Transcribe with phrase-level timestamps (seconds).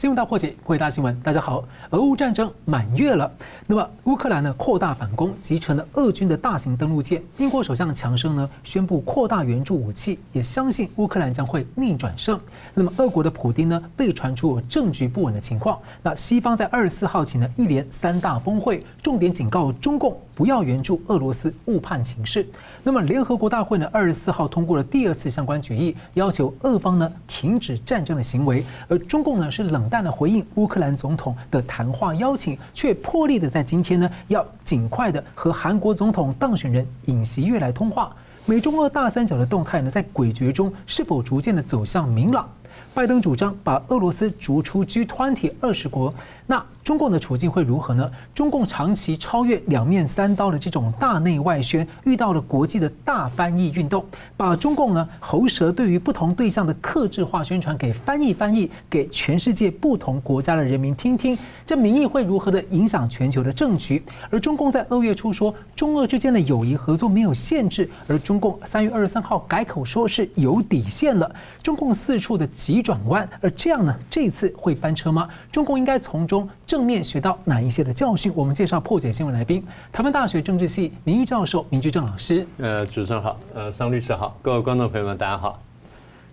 [0.00, 1.20] 新闻大破解，回答新闻。
[1.20, 3.30] 大家好，俄乌战争满月了，
[3.66, 7.22] 那么乌克兰呢扩大反攻，击沉了俄军的大型登陆舰。
[7.36, 12.40] 英国首相强生呢宣布扩大援助武器，也相信乌克兰将会逆转胜。
[12.72, 15.78] 那么俄国的普丁呢被传出有政局不稳的情况。
[16.02, 22.46] 那西方在二十四号起呢一连三大峰会，重点警告中共不要援助俄罗斯，误判情势。
[22.82, 38.10] 那么联合国大会呢二十四号通过了第二次相关决议，要求俄方呢停止战争的行为，而中共呢是冷淡的回应乌克兰总统的谈话邀请，却破例的在今天呢要尽快的和韩国总统当选人尹锡悦来通话。
[38.46, 42.48] 美中俄大三角的动态呢在诡谲中是否逐渐的走向明朗？
[42.94, 46.12] 拜登主张把俄罗斯逐出 G20 二十国。
[46.46, 48.10] 那中共的处境会如何呢？
[48.34, 54.04] 中共长期超越两面三刀的这种大内外宣，遇到了国际的大翻译运动，
[54.36, 64.02] 把中共呢喉舌对于不同对象的克制化宣传给翻译翻译，给全世界不同国家的人民听听，这民意会如何的影响全球的政局？
[64.28, 71.32] 而中共在二月初说中俄之间的友谊合作没有限制，而中共三月二十三号改口说是有底线了。
[71.62, 75.28] 中共四处的急转弯，而这样呢，这次会翻车吗？
[75.52, 76.48] 中共应该从中。
[76.66, 78.32] 正面学到哪一些的教训？
[78.34, 82.46] 我们介绍破解新闻来宾，台湾大学政治系名誉教授明居正老师。
[82.58, 85.60] 呃，主持人好，呃，桑律师好，各位观众朋友们，大家好。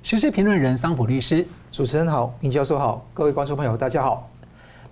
[0.03, 4.29] 时事评论人桑普律师，主持人好，明教授好，各位观众朋友大家好。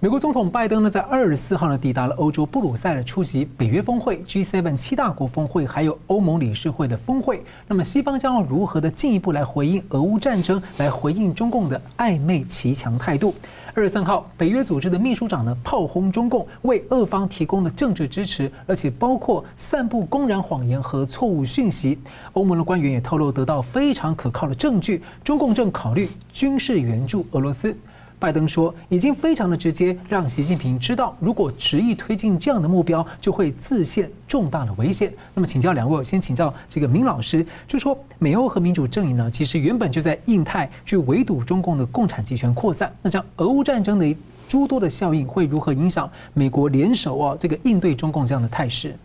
[0.06, 7.44] 美国总统拜登呢，在二十四号呢，抵达了欧洲布鲁塞尔出席北约峰会、G7 七大国峰会，还有欧盟理事会的峰会。
[7.68, 13.34] 那么，西方将要如何的进一步来回应俄乌战争，来回应中共的暧昧骑墙态度？
[13.74, 21.98] 二十三号，北约组织的秘书长呢，炮轰中共为俄方提供了政治支持，而且包括散布公然谎言和错误讯息。
[22.34, 27.76] 欧盟的官员也透露，得到非常可靠的证据，中共正考虑军事援助俄罗斯。
[28.18, 35.14] 拜登说，已经非常的直接，让习近平知道，如果执意推进这样的目标，就会自陷重大的危险。
[35.34, 42.94] 那么，请教两位，先请教这个明老师，就说美欧和民主阵营呢，其实原本就在印太去围堵中共的共产集权扩散。
[43.02, 44.16] 那这样俄乌战争的
[44.48, 48.96] 诸多的效应，会如何影响美国联手啊这个应对中共这样的态势？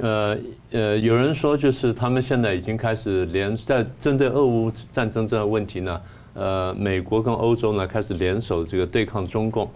[0.00, 0.36] 呃
[0.70, 6.00] 呃，有人说，就是他们现在已经开始联在针对俄乌战争这个问题呢。
[6.38, 9.68] 呃，美国跟欧洲呢开始联手这个对抗中共，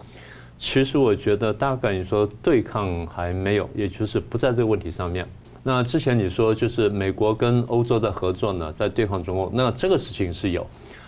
[0.57, 5.27] 其实我觉得大概你说对抗还没有，也就是不在这个问题上面。
[5.61, 10.65] 那之前你说就是美国跟欧洲的合作呢，在对抗中共，那这个事情是有，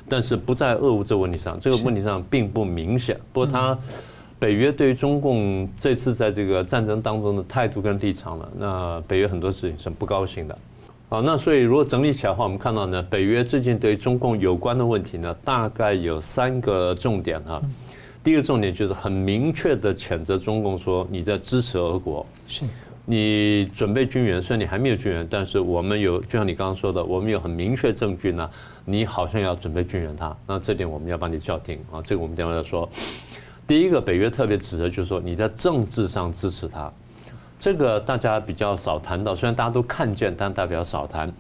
[0.10, 3.18] 但是不在俄乌这个问题上，这个问题上并不明显。
[3.32, 3.78] 不过他
[4.38, 10.58] 北约对于中共这次在这个战争当中的态度跟立场了，那北约很多事情是不高兴的。
[11.08, 17.62] 好，那所以如果整理起来的话，我们看到呢，北约最近对中共有关的问题呢，大概有三个重点哈。
[18.24, 22.66] 第一个重点就是很明确的谴责中共说你在支持俄国，是
[23.06, 28.50] 你准备军援，虽然你还没有军援，但是我们有，就像你刚刚说的，我们有很明确证据呢，
[28.84, 32.90] 你好像要准备军援他，那这点我们要帮你叫停啊，这个我们等会要说。
[33.68, 36.92] 第一个，北约特别指责就是说你在政治上支持他。
[37.66, 41.34] 这个大家比较少谈到，虽然大家都看见，但大家比较少谈。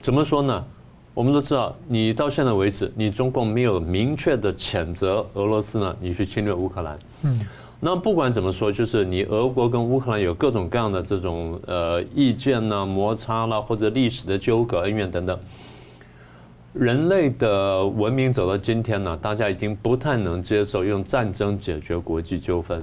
[0.00, 0.64] 怎么说呢？
[1.12, 6.96] 我们都知道，你到现在为止，你中共没有明确的谴责俄罗斯呢，你去侵略乌克兰。
[7.22, 7.36] 嗯。
[7.80, 15.36] 那不管怎么说，就是你俄国跟乌克兰有各种各样的这种呃意见呢、摩擦啦，或者历史的纠葛、恩怨等等。
[16.72, 22.80] 人类的文明走到今天呢，大家已经不太能接受用战争解决国际纠纷。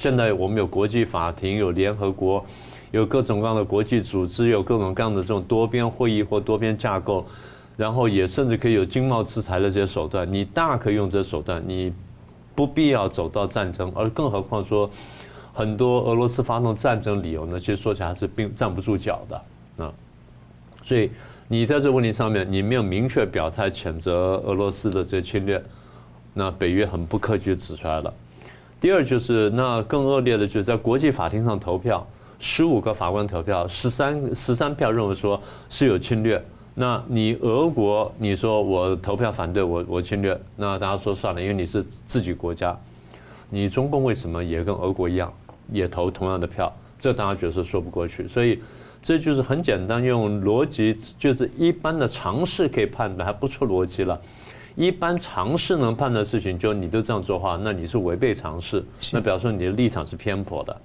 [0.00, 2.42] 现在我们有国际法庭，有联合国，
[2.90, 7.26] 有各种各样的国际组织，有各种各样的这种多边会议或多边架构，
[7.76, 10.26] 然后也甚至可以有经贸制裁的这些手段。
[10.32, 11.92] 你大可以用这些手段，你
[12.54, 13.92] 不必要走到战争。
[13.94, 14.90] 而更何况说，
[15.52, 19.92] 很多俄罗斯发动战争理由呢，其实说起来是并站不住脚的啊。
[20.82, 21.10] 所以
[21.46, 25.62] 你在这问题上面，你没有明确表态谴责俄罗斯的这些侵略，
[26.32, 28.14] 那北约很不客气指出来了。
[28.80, 32.06] 第二就是那更恶劣的，就是在国际法庭上投票，
[32.38, 36.42] 十五个法官投票，十三十三票认为说是有侵略。
[36.74, 42.74] 那你俄国，你说我投票反对我我侵略，那大家说算了，因为你是自己国家。
[43.50, 45.30] 你中共为什么也跟俄国一样，
[45.70, 46.72] 也投同样的票？
[46.98, 48.26] 这大家觉得是说不过去。
[48.28, 48.62] 所以
[49.02, 54.18] 这就是很简单，用逻辑就是一般的常识可以判断，还不出逻辑了。
[54.76, 58.82] 一般常识能判的事情，就你都这样做的话，那你是违背常识，
[59.12, 60.76] 那表示说你的立场是偏颇的，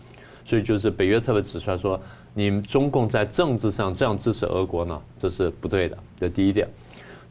[0.45, 1.99] 所以就是北约特别指出来说，
[2.33, 5.97] 你中共在政治上这样支持俄国呢，这是不对的。
[6.19, 6.67] 这第一点，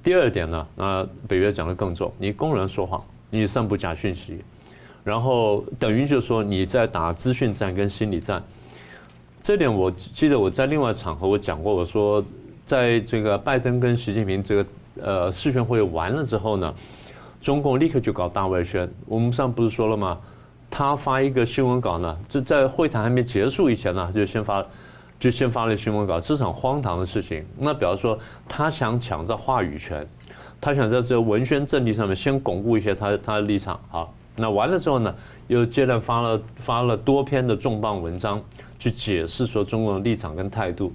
[0.03, 4.39] 第二点呢，那北约讲的更重，你公然说谎，你散布假讯息，
[5.03, 8.43] 然后等于就是说你在打资讯战跟心理战。
[9.43, 12.25] 这点我记得我在另外场合我讲过，我说
[12.65, 14.67] 在这个拜登跟习近平这个
[15.00, 16.75] 呃视讯会完了之后呢，
[17.41, 18.88] 中共立刻就搞大外宣。
[19.06, 20.19] 我们上不是说了吗？
[20.70, 24.64] 他发一个新闻稿呢，就在会谈还没结束以前呢，就先发，
[25.20, 27.44] 就先发了新闻稿，这是很荒唐的事情。
[27.58, 28.19] 那比方说，
[28.49, 30.06] 他想抢这话语权，
[30.61, 33.79] 他想在这个文宣阵地上面先巩固一些他他的立场。
[33.88, 35.14] 好，那完了之后呢，
[35.46, 38.43] 又接着发了发了多篇的重磅文章。
[38.76, 40.93] 去解释说中国的立场跟态度，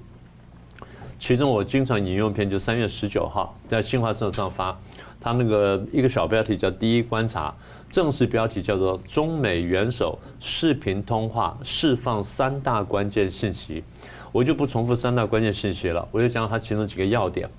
[1.19, 4.75] 其中我经常引用篇，就三月十九号在新华社上发，
[5.19, 7.53] 他那个一个小标题叫“第一观察”，
[7.91, 13.83] 正式标题叫做“中美元首视频通话释放三大关键信息”，
[14.31, 17.49] 我就不重复三大关键信息了，我就讲他其中几个要点。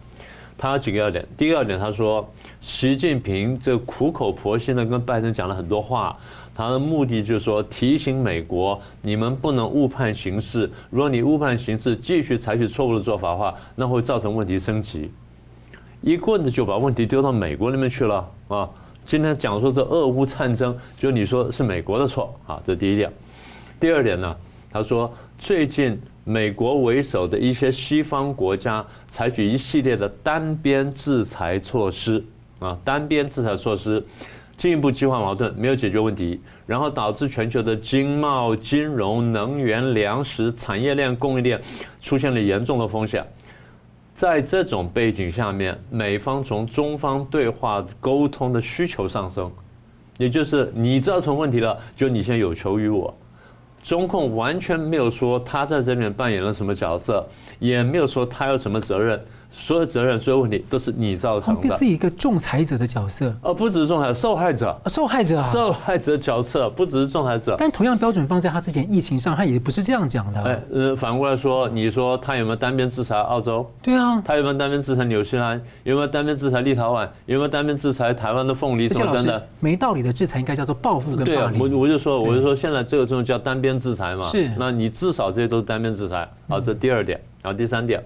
[0.57, 2.27] 他有几个要点，第一个要点他说，
[2.61, 6.19] 习近平这苦口婆心的跟拜登讲了很多话。
[6.61, 10.71] 他的目的就是说，提醒美国，你们不能误判形势。
[10.91, 15.11] 如果你误判形势，继续采取错误的做法的话，那会造成问题升级。
[16.03, 18.69] 一棍子就把问题丢到美国那边去了啊！
[19.07, 23.11] 今天讲说这俄乌战争，就你说是美国的错啊，这第一点。
[23.81, 24.37] 第二点呢，
[24.71, 32.23] 他说最近美国为首的一些西方国家采取一系列的单边制裁措施
[32.59, 34.05] 啊，单边制裁措施。
[34.61, 41.59] 进一步激化矛盾，没有解决问题，然后导致全球的经贸、金融、能源、粮食产业链、供应链
[42.03, 43.27] 出现了严重的风险。
[44.15, 49.51] 在这种背景下面，美方从中方对话沟通的需求上升，
[50.19, 53.17] 也就是你造成问题了，就你先有求于我。
[53.83, 57.27] 中共完全没有说他在这里面扮演了什么角色，
[57.59, 59.19] 也没有说他有什么责任。
[59.51, 61.69] 所有责任、所有问题都是你造成的。
[61.69, 64.81] 他是一个仲裁者的角色，而不只是仲裁，受害者。
[64.87, 67.57] 受害者啊，受害者角色不只是仲裁者。
[67.59, 70.41] 但同样标准放在他之前疫情上，他也不是这样讲的。
[70.43, 73.69] 哎，呃，反过来说，你说他有没有单边制裁澳洲？
[73.83, 75.61] 对啊，他有没有单边制裁纽西兰？
[75.83, 77.09] 有没有单边制裁立陶宛？
[77.27, 79.47] 有没有单边制裁台湾的凤梨等等的？
[79.59, 81.25] 没道理的制裁应该叫做报复跟。
[81.25, 84.25] 对啊，我我就说，我就说，现在这个这种叫单边制裁嘛。
[84.25, 84.51] 是。
[84.57, 86.29] 那你至少这些都是单边制裁。
[86.49, 87.21] 好，这第二点。
[87.43, 88.03] 然后第三点。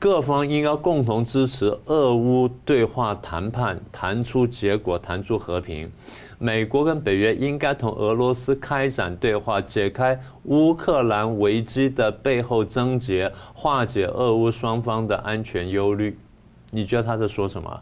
[0.00, 5.92] 各方应该共同支持俄乌对话谈判，谈出结果，谈出和平。
[6.38, 16.18] 美国跟北约应该同俄罗斯开展对话，解开乌克兰危机的背后症结，化解俄乌双方的安全忧虑。
[16.70, 17.80] 你觉得他在说什么？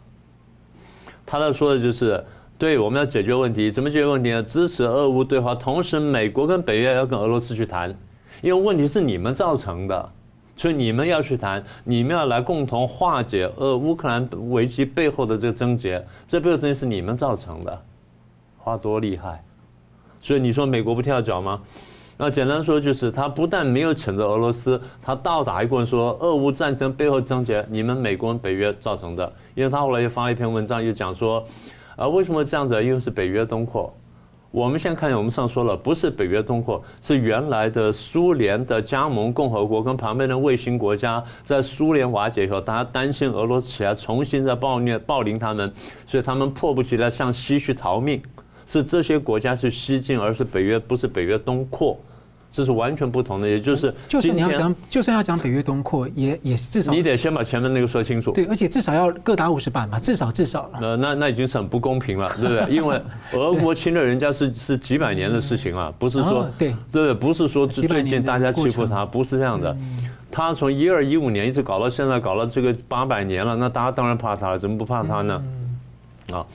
[1.25, 2.21] 他在说的就是，
[2.57, 4.43] 对，我们要解决问题，怎么解决问题呢？
[4.43, 7.95] 支持俄乌对话，同时美国跟北约要跟俄罗斯去谈，
[8.41, 10.11] 因为问题是你们造成的。
[10.59, 17.81] 所以你们要去谈，你们要来共同化解呃乌克兰危机背后的这个症结，这背后症结是你们造成的，
[18.57, 19.41] 花多厉害！
[20.19, 21.61] 所以你说美国不跳脚吗？
[22.17, 31.41] 那简单说就是，他不但没有谴责俄罗斯，他倒打一棍说，俄乌战争背后症结你们美国北约造成的，因为他后来又发了一篇文章，又讲说，
[31.95, 32.83] 啊为什么这样子？
[32.83, 33.93] 因为是北约东扩。
[34.51, 45.71] 我们先看，我们上说了，不是北约东扩，是原来的苏联的加盟共和国跟旁边的卫星国家，在苏联瓦解以后，大家担心俄罗斯起来重新再暴虐暴凌他们，
[46.07, 48.19] 所以他们迫不及待向西去逃命，
[48.65, 51.99] 是这些国家去西进，而是北约不是北约东扩。
[52.51, 58.31] 这是完全不同的，也就是就算你要讲，就算要讲北约东扩，也也至少你得先把前面那个说清楚。
[58.31, 60.69] 对，而且至少要各打五十板嘛，至少至少。
[60.81, 62.75] 呃，那那已经是很不公平了， 对不对？
[62.75, 62.99] 因为
[63.33, 69.75] 俄国侵略人家是是几百年的事情了，不是说对对，不是说最近大家欺负他，不是这样的。
[70.31, 75.43] 他从一二一五年一直搞到现在，搞了这个八百年了，那大家当然怕他了，怎么不怕他呢？
[76.31, 76.45] 啊。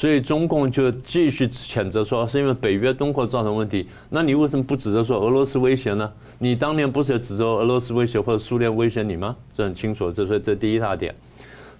[0.00, 3.86] 所以中共就继续谴责说，是因为北约东扩造成问题。
[4.08, 6.10] 那你为什么不指责说俄罗斯威胁呢？
[6.38, 9.36] 你当年不是也指责俄罗斯威胁或者苏联威胁你吗？
[9.52, 11.14] 这很清楚，这是这第一大点。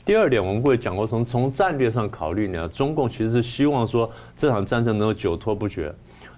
[0.04, 5.90] 第二点，我们会讲过，从从战略上考虑呢，中共其实是希望说这场战争能够久拖不决。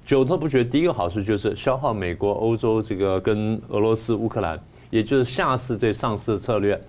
[0.06, 4.56] 久拖不决，第一个好处就是消耗美国、欧洲这个跟俄罗斯、乌克兰，
[4.88, 6.80] 也就是下次对上次的策略。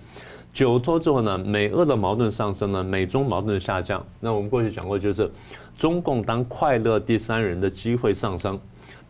[0.54, 4.02] 久拖之后呢，美俄的矛盾上升呢，美中矛盾下降。
[4.20, 5.28] 那我们过去讲过，就是
[5.76, 8.56] 中共当快乐第三人的机会上升，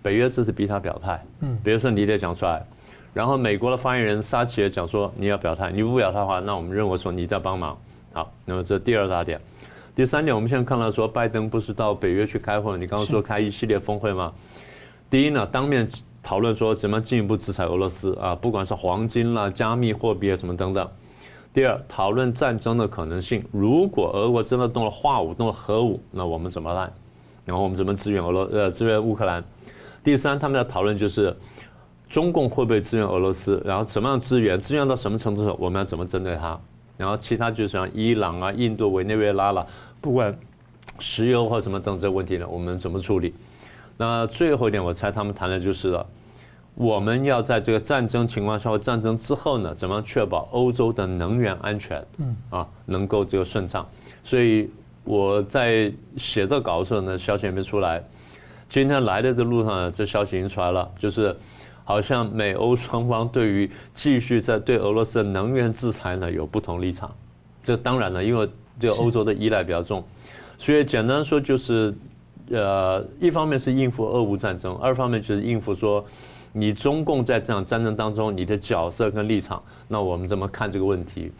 [0.03, 2.65] 北约这次逼他表态，嗯，比如说你得讲出来，
[3.13, 7.77] 然后美国的发言人沙奇也讲说你要表态，你不表态的话，那我们认为说你在帮忙。
[8.15, 9.39] 好，那么这第二大点，
[9.95, 14.33] 第三点，我们现在看到说拜登不是到北约去开会，你刚刚说开一系列峰会吗？
[15.11, 15.87] 第一呢，当面
[16.23, 20.89] 讨论说怎么进一步制裁俄罗斯啊，不管是黄金啦、加密货币啊什么等等。
[21.55, 23.45] 第二，讨论战争的可能性。
[23.53, 26.93] 如果俄国真的动了化武、动了核武，那我们怎么办？
[27.45, 29.45] 然后我们怎么支援俄罗呃支援乌克兰？
[30.03, 31.33] 第三，他们在讨论就是
[32.09, 33.63] 中共会不会支援俄罗斯？
[33.65, 34.59] 然后怎么样支援？
[34.59, 36.59] 支援到什么程度的时候，我们要怎么针对它？
[36.97, 39.65] 然后其他就像伊朗啊、印度、委内瑞拉了，
[40.01, 40.37] 不管
[40.99, 43.33] 石油或什么等这个问题呢，我们怎么处理？
[43.97, 46.05] 那最后一点，我猜他们谈的就是了。
[46.77, 52.05] 我们要在这个战争情况下或战争之后呢，怎么确保欧洲的能源安全？
[52.19, 53.87] 嗯，啊，能够这个顺畅。
[54.25, 54.69] 所以
[55.05, 58.03] 我在写这稿的时候呢，消息还没出来。
[58.69, 61.37] 今天来的这路上呢，这消息已经出来了，就是
[61.85, 67.15] 好像美欧双方对于继续在对俄罗斯的能源制裁呢有不同立场。
[67.63, 68.49] 这当然了，因为
[68.81, 70.03] 这个欧洲的依赖比较重，
[70.59, 71.95] 所以简单说就是，
[72.51, 76.05] 呃，一方面是应付俄乌战争，二方面就是应付说。
[76.57, 81.33] 你中共在这场战争当中，你的角色跟立场，那我们怎么看这个问题？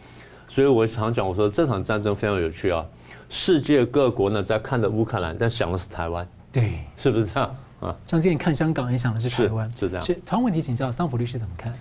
[0.49, 2.85] 所以我常讲，我说这场战争非常有趣啊！
[3.29, 7.95] 世界各国呢在看着乌克兰，但想的是台湾，对，是不是这样啊？
[8.05, 10.05] 张建看香港也想的是台湾，是这样。
[10.05, 11.73] 是同样问题，请教桑普律师怎么看？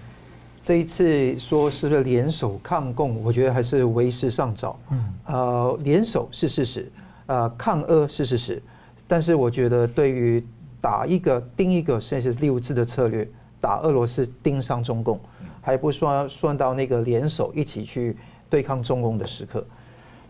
[0.63, 3.21] 这一次说是不是联手抗共？
[3.25, 4.79] 我觉得还是为时尚早。
[4.93, 6.89] 嗯，呃，联手是事实，
[7.27, 8.63] 呃，抗俄是事实，
[9.09, 10.47] 但是我觉得对于。
[10.85, 13.27] 打一个盯一个，甚至是六字的策略，
[13.59, 15.19] 打俄罗斯盯上中共，
[15.63, 18.15] 还不算算到那个联手一起去
[18.51, 19.65] 对抗中共的时刻。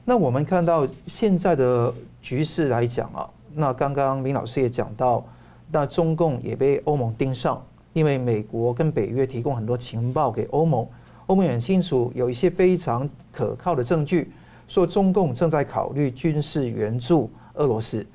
[0.05, 1.93] 那我们看到现在的
[2.23, 5.27] 局势来讲啊，那刚刚明老师也讲到，
[5.73, 7.61] 那中共也被欧盟盯上，
[7.93, 10.87] 因为美国跟北约提供很多情报给欧盟，
[11.27, 14.31] 欧盟很清楚有一些非常可靠的证据，
[14.69, 18.07] 说中共正在考虑军事援助俄罗斯。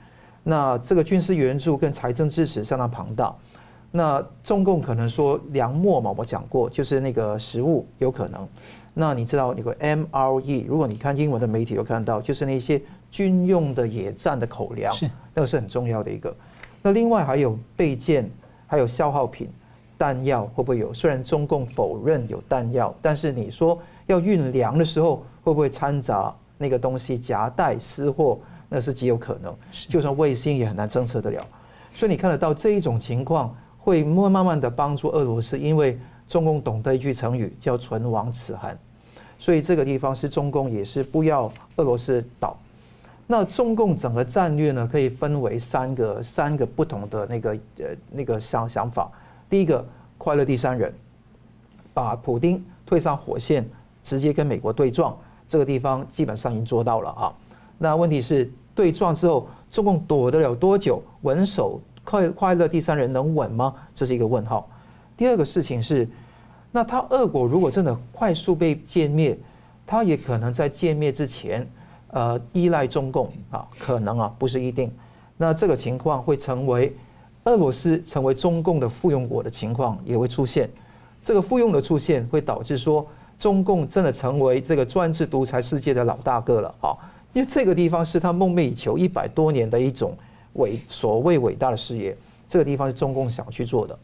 [0.44, 3.34] 那这个军事援助跟财政支持相当庞大，
[3.92, 8.48] 那中共可能说粮秣嘛，我讲过，就是那个食物有可能。
[8.94, 12.82] 那你知道那个 MRE，如果你看英文的媒体有看到，就是那些
[13.12, 16.36] 军用的野战的口粮，是那个是很重要的一个。
[16.82, 18.30] 那另外还有备件，
[18.68, 19.50] 还有消耗品、
[19.98, 20.94] 弹药会不会有？
[20.94, 23.78] 虽然中共否认有弹药，但是你说
[24.08, 28.40] 要运粮的时候，会不会掺杂那个东西夹带私货？
[28.70, 29.54] 那是极有可能，
[29.90, 31.46] 就算卫星也很难侦测得了，
[31.96, 35.98] 所以你看得到这一种情况会慢慢慢的帮助俄罗斯，因为
[36.28, 38.78] 中共懂得一句成语叫“唇亡齿寒”，
[39.40, 42.56] 所以这个地方是中共也是不要俄罗斯倒。
[43.26, 49.12] 那中共整个战略呢，可以分为三个三个不同的那个呃那个想想法。
[49.50, 49.84] 第一个，
[50.18, 50.94] 快乐第三人，
[51.94, 53.68] 把普京推上火线，
[54.04, 57.34] 直接跟美国对撞，这个地方基本上已经做到了啊。
[57.80, 61.02] 那问题是，对撞之后，中共躲得了多久？
[61.22, 63.74] 稳守快快乐第三人能稳吗？
[63.96, 64.70] 这是一个问号。
[65.18, 66.08] 第二个事情是，
[66.72, 69.38] 那他俄国如果真的快速被歼灭，
[69.88, 71.68] 他也可能在歼灭之前，
[72.12, 74.92] 呃，依赖中共啊，可能啊，不是一定。
[75.38, 76.94] 那这个情况会成为
[77.46, 80.70] 俄罗斯成为中共的附庸国的情况也会出现。
[81.24, 83.08] 这个附庸的出现会导致说，
[83.38, 86.98] 中共真的成为这个专制独裁世界的老大哥了啊。
[87.34, 90.18] 因为这个地方是他梦寐以求一百多年的一种
[90.54, 92.18] 伟所谓伟大的事业，
[92.48, 93.98] 这个地方是中共想去做的。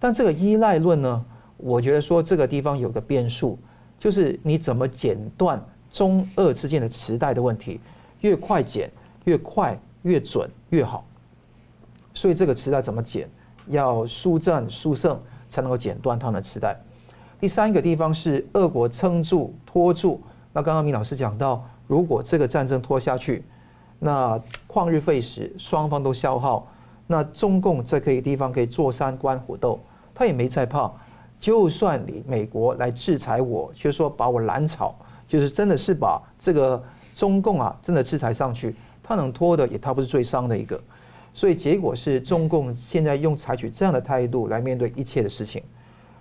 [0.00, 1.24] 但这个依赖论呢，
[1.56, 3.56] 我觉得说这个地方有个变数，
[3.96, 7.78] 就是你怎么剪断中俄之间的脐带的问题，
[8.22, 8.90] 越快剪
[9.22, 11.06] 越快越准越好。
[12.12, 13.30] 所以这个磁带怎么剪，
[13.68, 15.16] 要速战速胜
[15.48, 16.76] 才能够剪断他们的脐带。
[17.40, 20.20] 第三个地方是俄国撑住拖住，
[20.52, 21.64] 那刚刚明老师讲到。
[21.86, 23.44] 如果这个战争拖下去，
[23.98, 26.66] 那旷日费时，双方都消耗，
[27.06, 29.78] 那中共这个地方可以坐山观虎斗，
[30.14, 30.90] 他也没在怕。
[31.38, 34.94] 就算你美国来制裁我，就说把我拦炒，
[35.28, 36.82] 就是真的是把这个
[37.14, 40.80] 中共啊真的制裁上去，他能拖的也他不是最伤的一个。
[41.34, 45.62] 所以结果是中共现在用采取这样的态度来面对一切的事情。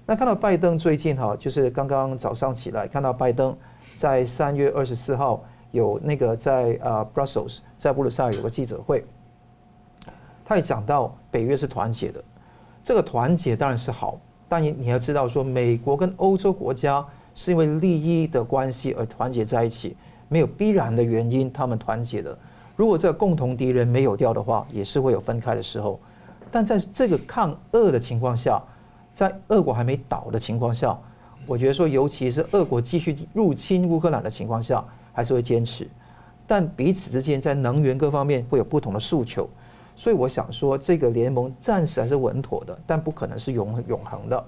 [0.06, 3.56] 那看到拜登最近哈，就是刚刚早上起来看到拜登
[3.96, 5.44] 在三月二十四号。
[5.74, 9.04] 有那个在呃 Brussels，在布鲁塞尔有个记者会，
[10.46, 12.24] 他也讲到北约是团结的，
[12.84, 17.04] 这个团结当然是好，但你你要知道说，美国跟欧洲国家
[17.34, 19.98] 是因为利益的关系而团结在一起，
[20.30, 22.38] 没有必然的原因他们团结的。
[22.76, 26.00] 如果这个共同敌人没有掉的话，也是会有分开的时候。
[26.52, 28.62] 但在这个抗俄的情况下，
[29.16, 30.96] 在俄国还没倒的情况下，
[31.48, 34.86] 我觉得说，尤其是俄国继续入侵乌克兰的情况下。
[35.14, 35.88] 还是会坚持，
[36.46, 39.48] 但彼此之间在能源各方面会有不同的诉求，
[39.96, 44.44] 所以我想说，这个联盟暂时还是稳妥的，但不可能是永永恒的。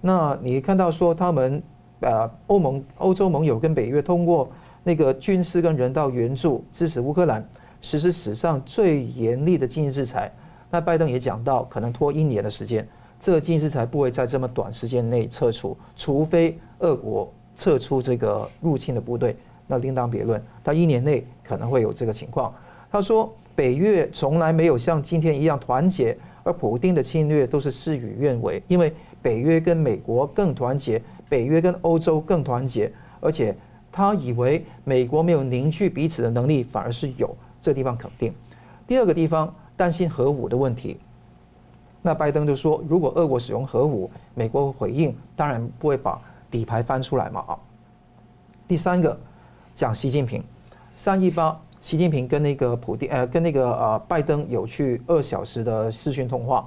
[0.00, 1.62] 那你看到说他们
[2.00, 4.50] 呃欧盟、欧洲盟友跟北约通过
[4.84, 7.48] 那个军事跟人道援助支持乌克兰，
[7.80, 10.30] 实施史上最严厉的经济制裁。
[10.70, 12.86] 那拜登也讲到，可能拖一年的时间，
[13.20, 20.42] 这个经济制裁不会在这么短时间内撤除，除非俄国撤出这个入侵的部队，那另当别论。
[20.62, 22.54] 他一年内可能会有这个情况。
[22.90, 33.54] 他说，北约从来没有像今天一样团结，而普丁的侵略都是事与愿违，因为北约跟美国更团结，北约跟欧洲更团结，而且
[33.90, 37.36] 他以为美国没有凝聚彼此的能力，反而是有。
[37.60, 38.32] 这地方肯定。
[38.86, 39.52] 第二个地方。
[39.78, 40.96] 担心核武的问题，
[42.00, 46.18] 那拜登就说，如果俄国使用核武，美国回应当然不会把
[46.50, 47.58] 底牌翻出来嘛啊。
[48.66, 49.20] 第三个
[49.76, 50.42] 讲习近平，
[50.96, 56.66] 三一八，习近平跟那个普丁呃跟那个呃拜登有去二小时的视讯通话，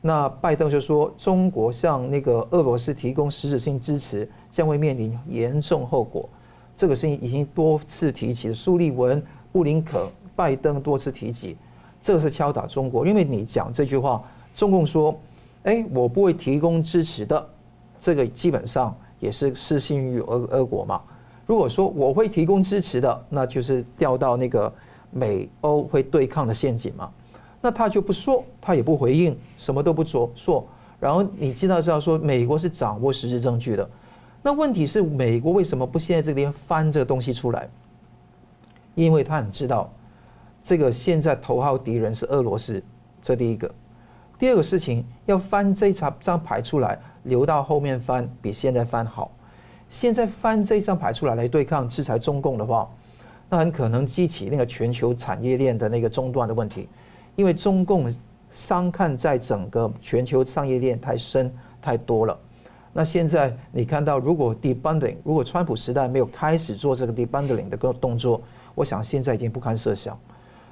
[0.00, 6.26] 那拜登就说，中国向那个俄罗斯提供实质性支持将会面临严重后果，
[6.74, 10.00] 这个事情已经多次提起，苏利文、布林肯、
[10.34, 11.54] 拜登多次提及。
[12.02, 14.24] 这个是敲打中国，因为你讲这句话，
[14.56, 15.14] 中共说
[15.64, 17.46] ：“哎，我不会提供支持的。”
[18.00, 20.98] 这个基本上也是失信于俄俄国嘛。
[21.48, 24.70] 如果说我会提供支持的，那就是掉到那个
[25.10, 27.10] 美欧会对抗的陷阱嘛。
[27.58, 30.62] 那他就不说，他也不回应，什么都不做说。
[31.00, 33.88] 然后你知道知道说，美国是掌握实质证据的。
[34.42, 37.66] 那问题是，美国为什么不现在这边翻这个东西出来？
[38.94, 39.90] 因为他很知道。
[40.62, 42.82] 这个现在头号敌人是俄罗斯，
[43.22, 43.74] 这第一个。
[44.38, 49.30] 第二个事情要翻这张张牌出来，留到后面翻比现在翻好。
[49.90, 52.88] 现在翻这张牌出来来对抗制裁中共的话，
[53.48, 56.88] 那很可能激起那个全球产业链的那个中断的问题，
[57.36, 58.14] 因为中共
[58.52, 62.38] 伤看在整个全球商业链太深太多了。
[62.92, 68.42] 那现在你看到，如果 debunding，如果川普时代没有开始做这个 debunding 的个动作，
[68.74, 70.18] 我想现在已经不堪设想。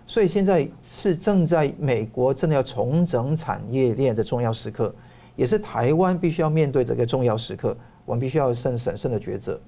[0.07, 4.95] 所以现在是正在美国真的要重整产业链的重要时刻，
[5.37, 7.77] 也是台湾必须要面对这个重要时刻，
[8.07, 9.61] 我们必须要审审慎的抉择。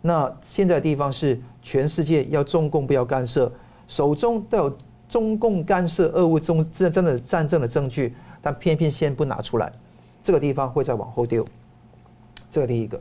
[0.00, 3.52] 那现在的地方是全世界要中共不要干涉，
[3.86, 9.72] 手中都有中共干涉俄乌中真真的战争的证据，但偏偏先不拿出来，
[10.22, 11.44] 这个地方会再往后丢。
[12.50, 13.00] 这个第一个，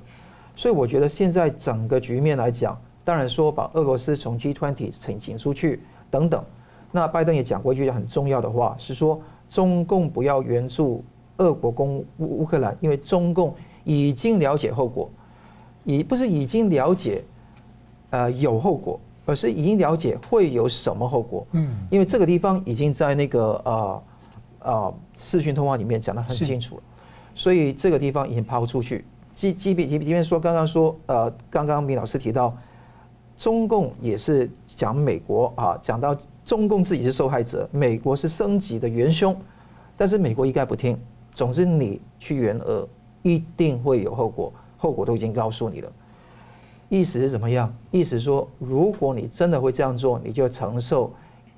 [0.55, 6.43] 所以我觉得现在整个局面来讲，当然说把俄罗斯从 G20 请请出去等等。
[6.91, 11.03] 那拜登也讲过一句很重要的话，是说中共不要援助
[11.37, 15.09] 俄国攻乌乌克兰，因为中共已经了解后果，
[15.83, 17.23] 已不是已经了解，
[18.09, 21.45] 呃有后果，而是已经了解会有什么后果。
[21.51, 24.03] 嗯，因为这个地方已经在那个呃
[24.59, 26.83] 呃视讯通话里面讲得很清楚了，
[27.35, 29.05] 所以这个地方已经抛出去。
[29.33, 32.55] 即即便即便说刚刚说呃刚刚明老师提到，
[33.37, 36.15] 中共也是讲美国啊，讲到。
[36.45, 39.33] 中共自己是受害者，美国是升级的元凶，
[39.95, 40.99] 但是美国一概不听。
[41.33, 42.85] 总之，你去援俄
[43.23, 45.91] 一定会有后果，后果都已经告诉你了。
[46.89, 47.75] 意思是怎么样？
[47.89, 51.11] 意思说，如果你真的会这样做，你就承受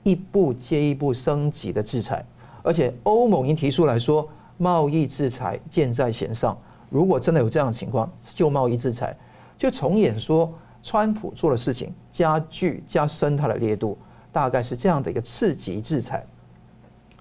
[0.04, 2.26] 一步接一步升级的制裁。
[2.64, 4.26] 而且欧盟已经提出来说，
[4.58, 6.58] 贸易制裁箭在弦上。
[6.90, 9.14] 如果真的有这样的情况，就贸易制裁，
[9.58, 10.52] 就重演说
[10.82, 13.98] 川普做的事情，加剧加深它的烈度。
[14.32, 16.26] 大概是这样的一个次级制裁，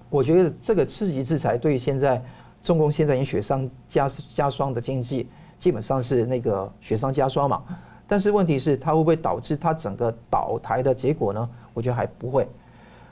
[0.09, 2.21] 我觉得这个次级制裁对于现在
[2.65, 7.63] 中共现在已经雪上加加霜的经济，基本上是那个雪上加霜嘛。
[8.07, 11.47] 但是问题是，它会不会导致它整个倒台的结果呢？
[11.75, 12.47] 我觉得还不会。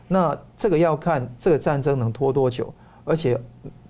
[0.07, 2.73] 那这个要看这个战争能拖多久，
[3.05, 3.39] 而且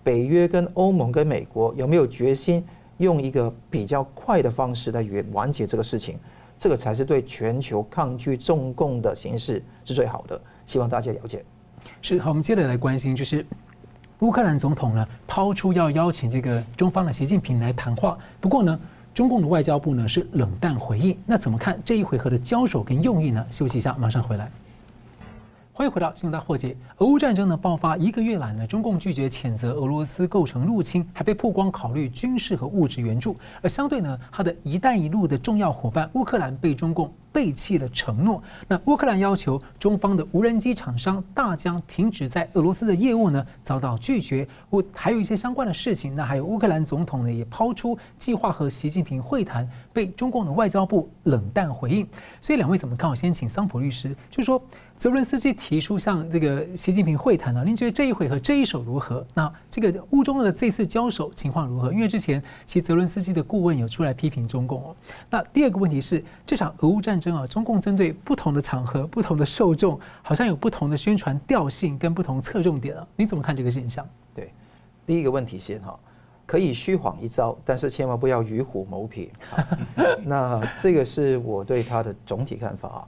[0.04, 2.65] 北约跟欧盟跟美国有没有决心
[2.97, 6.19] 用一个比较快的方式来完结这个事情。
[6.60, 11.43] 这个才是对全球抗拒中共的形势是最好的，希望大家了解。
[12.02, 13.45] 是好，我们接着来关心，就是
[14.19, 18.80] 乌克兰总统呢抛出要邀请这个中方的习近平来谈话，不过呢，
[19.13, 21.17] 中共的外交部呢是冷淡回应。
[21.26, 23.45] 那怎么看这一回合的交手跟用意呢？
[23.49, 24.49] 休息一下，马上回来。
[25.76, 26.78] 欢迎回到新闻大破解。
[26.99, 33.36] 俄乌战争呢爆发一个月来呢，中共拒绝谴责俄罗斯构成入侵，还被曝光考虑军事和物质援助。
[33.62, 38.41] 而相对呢，它的一带一路的重要伙伴乌克兰被中共背弃了承诺。
[38.67, 44.48] 那乌克兰要求中方的无人机厂商大疆停止在俄罗斯的业务呢，遭到拒绝。
[44.69, 52.08] 我还有一些相关的事情，那还有乌克兰总统呢也抛出计划和习近平会谈，被中共的外交部冷淡回应。
[52.39, 53.10] 所以两位怎么看？
[53.10, 54.62] 我先请桑普律师，就说。
[54.96, 57.63] 泽伦斯基提出向这个习近平会谈呢？
[57.65, 59.26] 您觉得这一回合这一手如何？
[59.34, 61.91] 那这个乌中的这次交手情况如何？
[61.91, 64.96] 因为之前其实泽伦斯基的顾问有出来批评中共哦。
[65.32, 73.08] 那第二个问题是，这场俄乌战争啊，中共针对不同的场合、不同的受众，好像有不同的宣传调性跟不同侧重点啊。
[73.16, 74.06] 你怎么看这个现象？
[74.36, 74.52] 对，
[75.06, 75.98] 第一个问题先哈。
[76.46, 79.32] 可以虚晃一招，但是千万不要与虎谋皮。
[80.26, 83.08] 那这个是我对他的总体看法啊。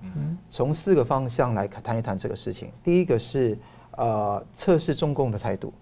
[0.50, 2.72] 从四个方向来谈一谈这个事情。
[2.82, 3.58] 第一个是
[3.98, 5.74] 呃测试中共的态度。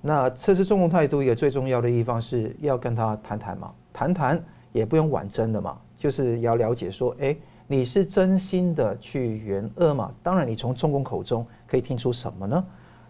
[0.00, 7.36] 那测试中共态度一个最重要的地方是要跟他谈谈嘛，谈谈也不用玩真的嘛，就是要了解说，哎，
[7.66, 10.10] 你是真心的去援鄂嘛？
[10.22, 12.64] 当然，你从中共口中可以听出什么呢？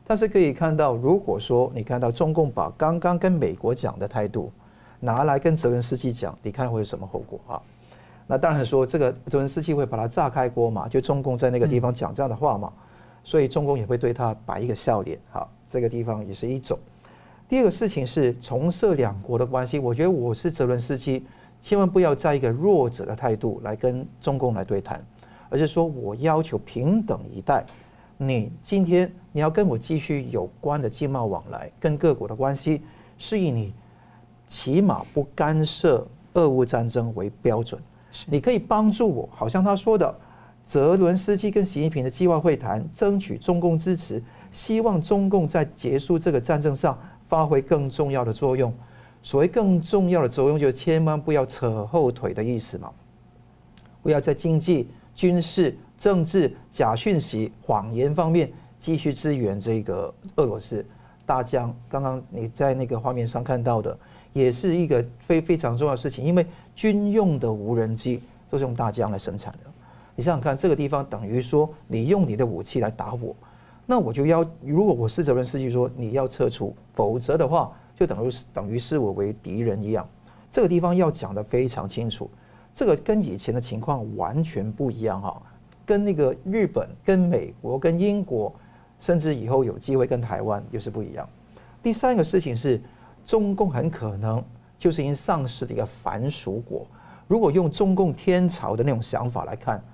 [0.05, 4.51] 但是可以看到，如果说你看到中共把刚刚跟美国讲的态度
[4.99, 7.63] 拿来跟泽伦斯基讲，你看会有什么后果啊？
[8.27, 12.73] 那当然说这个泽伦斯基会把它炸开锅嘛，就中共在那个地方讲这样的话嘛，
[13.23, 15.17] 所以中共也会对他摆一个笑脸。
[15.31, 16.77] 好，这个地方也是一种。
[17.49, 21.25] 第二个事情是重设两国的关系，我觉得我是泽伦斯基，
[21.63, 25.05] 千万不要在一个弱者的态度来跟中共来对谈，
[25.49, 27.65] 而是说我要求平等以待。
[28.17, 32.83] 你今天你要跟我继续有关的经贸往来，跟各国的关系，
[33.17, 33.73] 是以你
[34.47, 37.81] 起码不干涉俄乌战争为标准。
[38.27, 40.15] 你可以帮助我，好像他说的，
[40.65, 48.75] 泽伦斯基跟习近平的计划会谈，争取中共支持，希望中共在结束这个战争上发挥更重要的作用。
[49.23, 52.91] 所谓更重要的作用，就是千万不要扯后腿的意思嘛，
[54.03, 55.77] 不要在经济、军事。
[56.01, 60.83] 政治假讯息、谎言方面继续支援这个俄罗斯。
[61.27, 63.95] 大疆刚刚你在那个画面上看到的，
[64.33, 69.71] 也是一个非非常重要的事情，因为军用的无人机都是用大疆来生产的。
[70.17, 73.37] 你想想看，这个地方等于说你用你的武器来打我，
[73.85, 80.09] 那我就要，如果我是责任司机说你要撤出，否则的话就等于是等于视我为敌人一样。
[80.51, 82.31] 这个地方要讲得非常清楚，
[82.75, 85.43] 这个跟以前的情况完全不一样哈。
[85.85, 88.51] 跟那个日本、跟美国、跟英国，
[89.01, 91.29] 甚至以后有机会跟台湾，又是不一样。
[91.83, 92.81] 第三个事情是，
[93.27, 94.43] 中共很可能
[94.79, 96.87] 就是已经丧失的一个藩属国。
[97.29, 99.85] 如果用中共天朝的那种想法来看，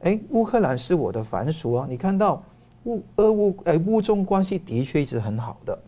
[0.00, 1.86] 哎，乌克兰是我的藩属啊！
[1.88, 2.42] 你看到
[2.84, 5.78] 乌俄乌哎乌中关系的确一直很好的，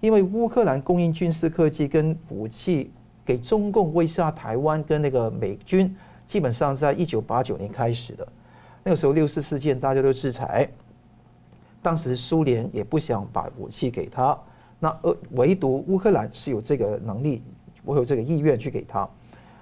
[0.00, 2.90] 因为乌克兰供应军事科技跟武器
[3.24, 5.94] 给中共威吓台湾跟那个美军，
[6.26, 8.26] 基本上是在一九八九年开始的。
[8.84, 10.68] 那个时候六四事件大家都制裁，
[11.82, 14.38] 当时苏联也不想把武器给他，
[14.78, 17.42] 那呃唯独乌克兰是有这个能力，
[17.84, 19.08] 我有这个意愿去给他。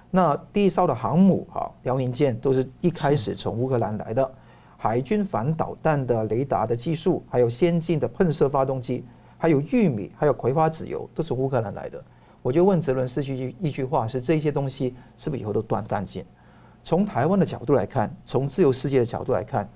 [0.09, 4.31] 那第一艘的航母哈辽宁舰都是一开始从乌克兰来的，
[4.77, 9.03] 海军反导弹的雷达的技术，还有先进的喷射发动机，
[9.37, 12.03] 还有玉米，还有葵花籽油都是乌克兰来的。
[12.41, 16.23] 我就问泽伦斯基一句话：是这些东西是不是以后都断干净？
[16.83, 19.67] 从台湾的角度来看，从自由世界的角度来看，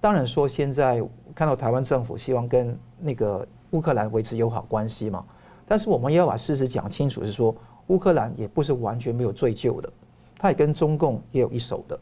[0.00, 1.02] 当然说现在
[1.34, 5.24] 看到台湾政府希望跟那个乌克兰维持友好关系嘛，
[5.66, 7.54] 但是我们要把事实讲清楚，是说
[7.88, 9.92] 乌克兰也不是完全没有罪疚的，
[10.38, 11.98] 他也跟中共也有一手的，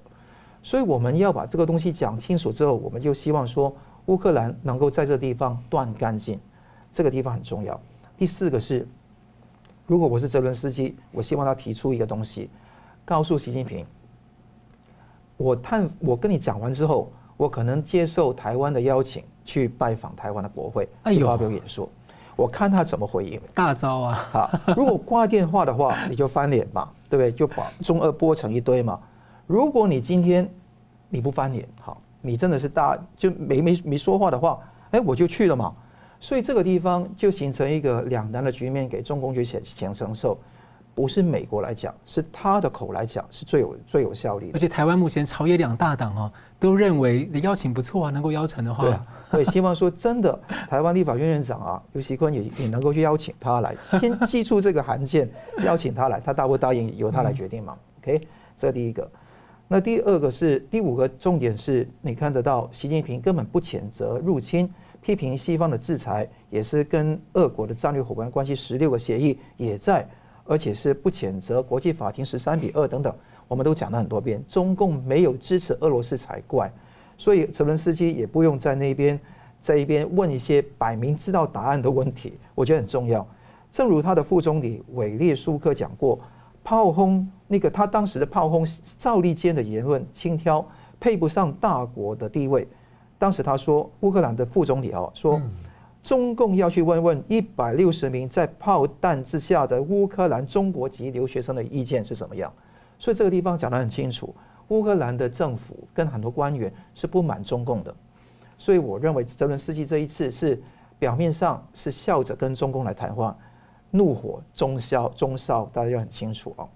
[0.62, 3.74] 所以我们要把这个东西讲清楚之后，我们就希望说
[4.06, 6.38] 乌克兰能够在这地方断干净，
[6.92, 7.80] 这个地方很重要。
[8.16, 8.86] 第四个是，
[9.86, 12.50] 如果我是泽伦斯基，我希望他提出一个东西，
[13.04, 13.84] 告诉习近平。
[15.36, 21.88] 我探，我跟你讲完之后，我可能接受台湾的邀请去拜访台湾的国会，去发表演说。
[22.34, 23.40] 我看他怎么回应。
[23.52, 24.28] 大招啊！
[24.32, 27.32] 好，如果挂电话的话，你就翻脸嘛，对不对？
[27.32, 28.98] 就把中俄剥成一堆嘛。
[29.46, 30.48] 如果你今天
[31.10, 34.58] 你不翻脸，好，你真的是大就没没没说话的话，
[34.92, 35.74] 哎，我就去了嘛。
[36.22, 40.38] 所以这个地方就形成一个两难的局面，给中共去前前承受。
[40.94, 44.52] 不是美国来讲，是他的口来讲是最有最有效力的。
[44.54, 55.28] 而且台湾目前朝野两大党哦，都认为你邀请不错啊，能够邀成的话，对啊，我也希望说真的，台湾立法院院长啊， 游锡坤也也能够去邀请他来，先寄出这个函件，
[55.64, 57.76] 邀请他来，他答不答应由他来决定嘛。
[58.00, 58.20] OK，
[58.56, 59.10] 这第一个。
[59.66, 64.70] 那第二个是第五个重点是，你看得到习近平根本不谴责入侵，
[65.02, 70.08] 批评西方的制裁，也是跟俄国的战略伙伴关系十六个协议也在。
[70.44, 73.14] 而且是不谴责国际法庭十三比二等等，
[73.46, 76.70] 我们都讲了很多遍，中共没有支持俄罗斯才怪。
[77.16, 79.18] 所以泽伦斯基也不用在那边
[79.60, 83.24] 在一边问一些摆明知道答案的问题，我觉得很重要。
[83.70, 86.18] 正如他的副总理韦列舒克讲过，
[86.64, 88.66] 炮轰那个他当时的炮轰
[88.98, 90.66] 赵立坚的言论轻佻，
[90.98, 92.66] 配不上大国的地位。
[93.22, 95.40] 当时他说，乌克兰的副总理哦说，
[96.02, 102.52] 中共要去问问一百六十名在炮弹之下的乌克兰中国籍留学生的意见是什么样。
[102.98, 104.34] 所以这个地方讲得很清楚，
[104.70, 107.94] 乌克兰的政府跟很多官员是不满中共的。
[108.58, 110.60] 所以我认为泽伦斯基这一次是
[110.98, 113.38] 表面上是笑着跟中共来谈话。
[113.92, 116.68] 怒火中烧，中烧，大家就很清楚哦。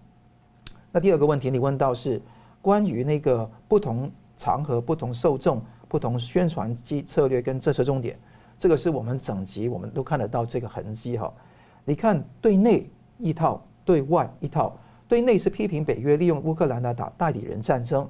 [0.93, 2.23] 那第二个问题，你问到是
[2.63, 5.61] 关于那个不同场合、不同受众、
[5.97, 8.19] 不同宣传机策略跟政策重点，
[8.59, 11.33] 这个是我们整集我们都看得到这个痕迹哈。
[11.87, 14.79] 你看，对内一套，对外一套。
[15.09, 18.07] 对内是批评北约利用乌克兰来打代理人战争。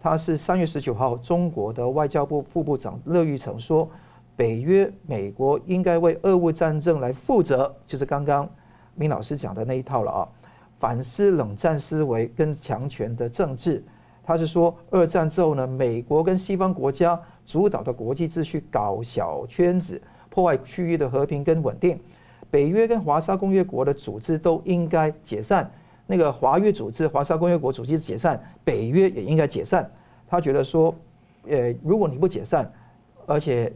[0.00, 3.88] 他是三月十九号，中国的外交部副部长乐玉成说。
[4.34, 8.48] 北约、美国应该为俄乌战争来负责，就是刚刚
[8.96, 10.28] 明老师讲的那一套了啊。
[10.80, 13.84] 反思冷战思维跟强权的政治，
[14.28, 21.98] 他是说二战之后呢，美国跟西方国家主导的国际秩序搞小圈子，破坏区域的和平跟稳定。
[22.50, 25.70] 北约跟华沙公约国的组织都应该解散，
[26.06, 29.90] 那个华约组织、华沙公约国组织解散，北约也应该解散。
[30.26, 30.94] 他觉得说，
[31.48, 32.70] 呃，如果你不解散，
[33.24, 33.72] 而且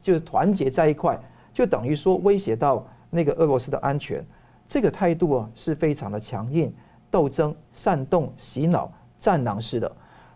[0.00, 1.16] 就是团结在一块，
[1.54, 4.20] 就等于说威胁到那个俄罗斯的安全。
[4.66, 6.74] 这个态度啊是非常的强硬、
[7.08, 8.90] 斗争、煽动、洗脑、
[9.22, 9.90] 战狼式的。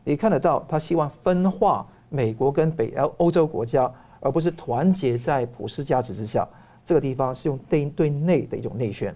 [0.04, 6.46] 你看得到，他希望分化美国跟北欧欧洲国家，而不是团结在普世价值之下。
[6.84, 9.12] 这个地方是用对对内的一种内宣，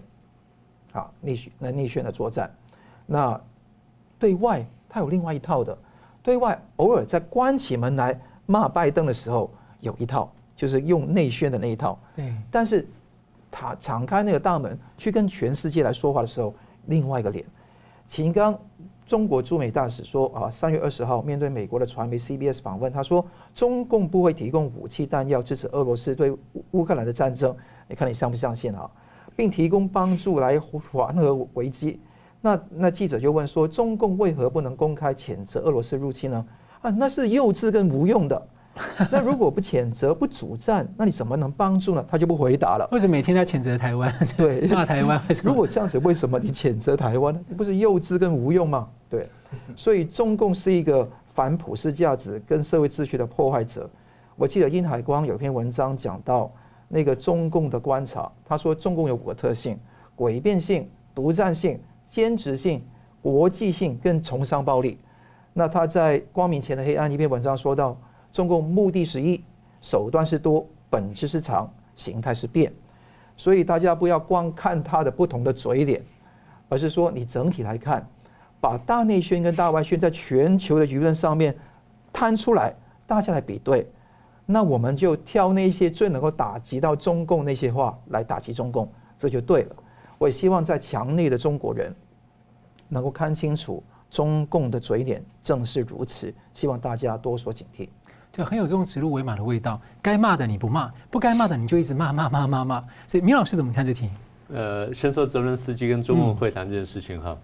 [0.91, 2.53] 啊，内宣那内宣的作战。
[3.05, 3.39] 那
[4.19, 5.77] 对外他有另外一套的，
[6.21, 9.49] 对外偶尔在关起门来骂拜登的时候。
[9.81, 11.97] 有一套，就是用内宣的那一套。
[12.15, 12.31] 对。
[12.51, 12.87] 但是，
[13.49, 16.53] 他敞开那个大门去跟全世界来说话的时候，
[16.85, 17.43] 另外一个脸。
[18.07, 18.55] 秦刚，
[19.11, 26.33] 中国驻美大使说啊，三月二十号面对美国的传媒 CBS 访问，他说中共不会提供武器弹药支持俄罗斯对
[26.71, 27.53] 乌克兰的战争。
[27.89, 28.89] 你看你相不相信啊？
[29.35, 31.99] 并提供帮助来缓和危机。
[32.39, 36.45] 那那记者就问说，中共为何不能公开谴责俄罗斯入侵呢？
[36.81, 38.41] 啊，那是幼稚跟无用的。
[39.11, 42.05] 那如果不谴责、不主战，那你怎么能帮助呢？
[42.07, 42.87] 他就不回答了。
[42.91, 44.11] 为什么每天在谴责台湾？
[44.37, 45.21] 对， 骂台湾。
[45.43, 47.39] 如果这样子，为什么你谴责台湾呢？
[47.49, 48.87] 你不是幼稚跟无用吗？
[49.09, 49.27] 对，
[49.75, 53.89] 所以中共是一个反普世价值跟社会秩序的破坏者。
[54.37, 56.49] 我记得殷海光有篇文章讲到
[56.87, 59.77] 那个中共的观察，他说中共有五个特性：
[60.15, 61.77] 诡辩性、独占性、
[62.09, 62.81] 兼职性、
[63.21, 64.97] 国际性跟崇尚暴力。
[65.51, 67.97] 那他在《光明前的黑暗》一篇文章说到。
[68.31, 69.43] 中共目的是一，
[69.81, 72.71] 手段是多，本质是长，形态是变，
[73.37, 76.01] 所以大家不要光看他的不同的嘴脸，
[76.69, 78.07] 而是说你整体来看，
[78.59, 81.55] 把大内宣跟大外宣在全球的舆论上面
[82.13, 82.73] 摊出来，
[83.05, 83.89] 大家来比对，
[84.45, 89.75] 那我们就挑那些最能够打击到中共那些话来打击中共，这就对了。
[90.17, 91.93] 我也希望在墙内的中国人
[92.87, 97.89] 能够看清楚中共的嘴脸正是如此，希望大家多所警惕。
[98.31, 99.79] 对，很有这种指鹿为马的味道。
[100.01, 102.83] 该骂的你不骂，不该骂的你就一直骂骂骂骂骂。
[103.05, 104.09] 所以，明老师怎么看这题？
[104.53, 107.37] 呃，先说泽伦斯基跟中共会谈这件事情哈。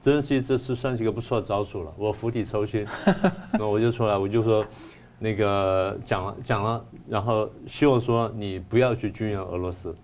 [0.00, 2.86] 泽伦斯基这次算是一个不错的招数了，我釜底抽薪。
[3.52, 4.64] 那我就出来，我就说，
[5.18, 9.94] 那个讲了讲了，然后希望说你不要去军援俄罗斯。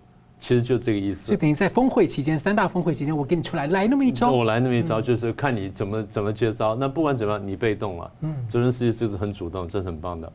[0.45, 6.75] 其实就这个意思，就等于在峰会期间，三大峰会期间，我给你出来来那么一招，我来那么一招，就是看你怎么怎么接招。
[6.75, 8.11] 那不管怎么样，你被动了。
[8.21, 10.31] 嗯，泽连斯基这是很主动，这是很棒的。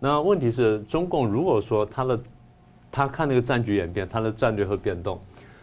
[0.00, 2.18] 那问题是，中共如果说他的
[2.90, 5.20] 他看那个战局演变，他的战略会变动。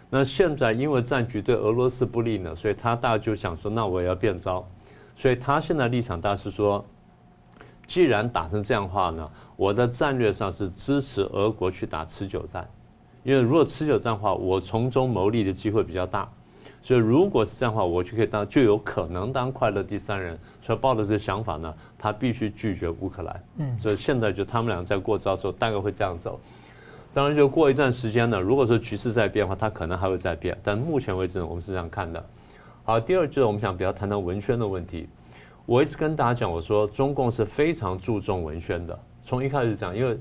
[0.07, 4.63] 那现在因为战局对俄罗斯不利呢，所以他大概就想说，那我也要变招。
[5.17, 6.85] 所以他现在立场大是说，
[7.87, 12.69] 既然打成这样的话呢，我在战略上是支持俄国去打持久战。
[13.23, 16.27] 因为如果持久战的话，我从中牟利的机会比较大，
[16.81, 20.39] 所以如果是这样的话，我就可以当就有可能当快乐第三人。
[20.61, 23.43] 所以抱着这个想法呢，他必须拒绝乌克兰。
[23.57, 26.39] 嗯，所以现在就他们俩在过招的时候，大概会这样走。
[27.13, 30.57] 当然，就过一段时间呢，如果说局势在变的话，他可能还会再变。
[30.63, 32.23] 但目前为止呢，我们是这样看的。
[32.85, 35.09] 好，第二就是我们想比较谈谈文宣的问题。
[35.65, 40.17] 我一直跟大家讲，我说中共是非常注重文宣的，从一开始讲，因为。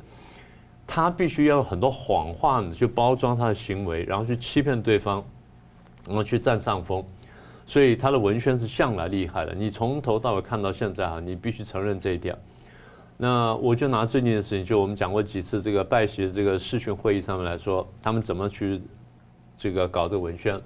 [0.90, 5.22] 他必须要有很多谎话呢，去包装他的行为，然后去欺骗对方，
[6.07, 7.05] 然后去占上风。
[7.66, 9.55] 所以他的文宣是向来厉害的。
[9.55, 12.35] 你从头到尾看到现在啊，你必须承认这一点。
[13.18, 18.81] 那我就拿最近的事情，就我们讲过几次这个拜习这个视讯会议上面来说，他们怎么去
[19.59, 20.59] 这个搞这个文宣。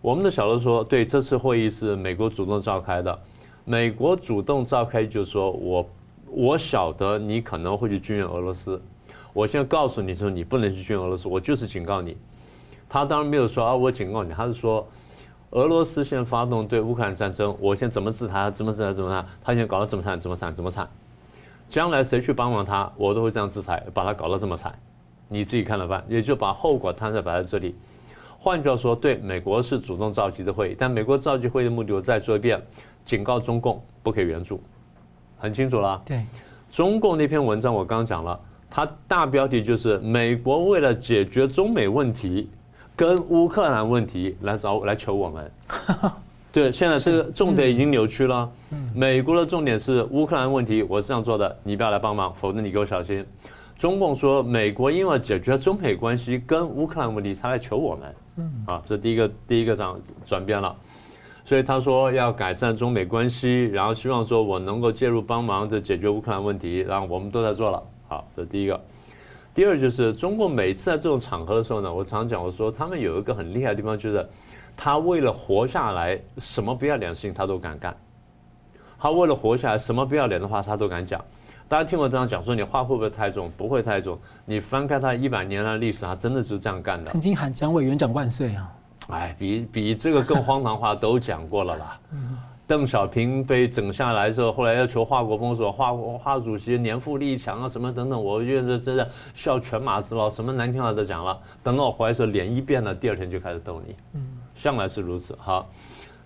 [0.00, 3.18] 我们的小罗说，对，这次会议是美国主动召开的。
[3.64, 5.88] 美国主动召开，就是说我
[6.26, 8.80] 我晓得你可能会去军援俄罗斯，
[9.32, 12.16] 我现在告诉你说你不能去劝俄罗斯，我就是警告你。
[12.88, 14.86] 他当然没有说啊，我警告你，他是说。
[15.54, 18.50] 俄罗斯现在发动对乌克兰战争，我现在怎么制裁？
[18.50, 18.90] 怎么制裁？
[18.90, 19.20] 怎么他？
[19.44, 20.54] 他现在搞得这么惨，怎么惨？
[20.54, 20.88] 怎么惨？
[21.68, 24.72] 将来谁去帮忙他，我都会这样制裁，把他搞得这么惨，
[25.28, 26.02] 你自己看着办。
[26.08, 27.76] 也就把后果摊在摆在这里。
[28.38, 32.58] 换句话说，对美国是主动召集的会议，但美国召集会议的目的，我再说一遍，
[33.04, 34.58] 警告中共不可以援助，
[35.36, 36.00] 很清楚了。
[36.06, 36.24] 对，
[36.70, 38.40] 中共那篇文章我刚刚讲了，
[38.74, 42.48] 它大标题就是美国为了解决中美问题。
[42.94, 45.50] 跟乌克兰问题来找来求我们，
[46.52, 48.48] 对，现在这个重点已经扭曲了。
[48.94, 53.24] 美国的重点是乌克兰问题，我是这样做的，你不要来帮忙，否则你给我小心。
[53.78, 58.14] 中共说美国因为解决中美关系跟乌克兰问题，他来求我们。
[58.36, 59.94] 嗯啊，这第一个第一个转
[60.26, 60.76] 转变了，
[61.46, 67.82] 所以他说要改善中美关系，然后希望说我能够介入帮忙这解决乌克兰问题，然后我们都在做了。
[68.12, 68.78] 好，这第一个。
[69.54, 74.28] 第二就是中国每次在这种场合的时候呢，我常讲我说他们有一个很厉害的地方，就是
[74.76, 77.96] 他为了活下来，什么不要脸的事情他都敢干。
[78.98, 81.24] 他为了活下来，什么不要脸的话他都敢讲。
[81.68, 83.50] 大家听我这样讲，说你话会不会太重？
[83.56, 84.18] 不会太重。
[84.44, 87.10] 你翻开他一百年来的历史，他真的是这样干的。
[87.10, 88.70] 曾经喊蒋委员长万岁啊！
[89.08, 92.00] 哎，比比这个更荒唐话都讲过了啦。
[92.72, 101.38] 邓小平被整下来之后，后来要求华国锋说华国华主席年富力强啊什么等等，我觉得真的笑犬马之劳，什么难听话都讲了。
[101.62, 103.94] 等到我回来时候，脸一变了，第二天就开始逗你。
[104.14, 105.66] 嗯，向来是如此哈。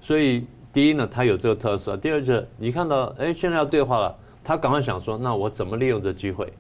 [0.01, 6.53] 所以第一呢，他有这个特色；第二就是你看到哎，现在要对话了，他赶快想说，那我怎么利用这机会？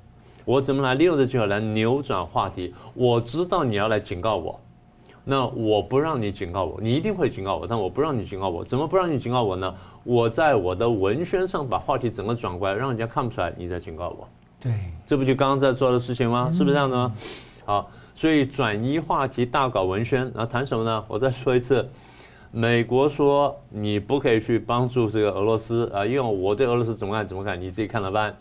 [0.44, 2.75] 我怎么来利用这机会来扭转话题？
[2.92, 4.59] 我知道你要来警告我。
[5.28, 9.74] 那我不让你警告我，你一定会警告我，但我不让你警告我，怎么不让你警告我呢？
[10.04, 14.28] 我在我的文宣上把话题整个转过来，让人家看不出来你在警告我。
[14.60, 14.72] 对，
[15.04, 16.48] 这不就刚刚在做的事情吗？
[16.52, 17.12] 是不是这样的吗？
[17.64, 21.04] 好，所以转移话题，大搞文宣，然后谈什么呢？
[21.08, 21.90] 我再说一次，
[22.52, 28.32] 美国说你不可以去帮助这个俄罗斯啊，因为我对俄罗斯怎么看怎么看，你自己看着办。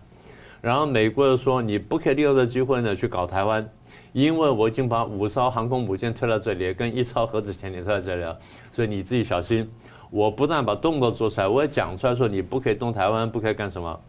[0.62, 3.68] 然后美国又说你不可以利用这个机会呢去搞台湾。
[4.16, 8.40] 因为我已经把五艘航空母舰推到这里，跟一艘核子潜艇推到这里了，
[8.72, 9.70] 所以你自己小心。
[10.10, 14.00] 我不但把动作做出来，我也讲出来说你不可以动台湾，不可以干什么。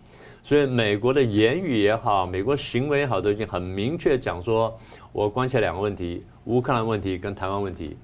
[0.44, 4.72] 所以美国的言语也好，美国行为也好，都已经很明确讲说，
[5.10, 7.96] 我关切两个问题：乌克兰问题跟台湾问题。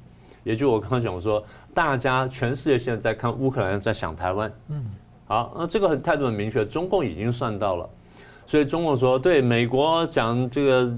[0.43, 1.41] 也就我刚刚讲说，
[1.73, 4.53] 大家全世界现在在看乌克兰，在想台湾。
[4.71, 4.85] 嗯，
[5.27, 7.88] 好，那这个态度很明确，中共已经算到了。
[8.45, 10.93] 所以中共说，对美国讲这个。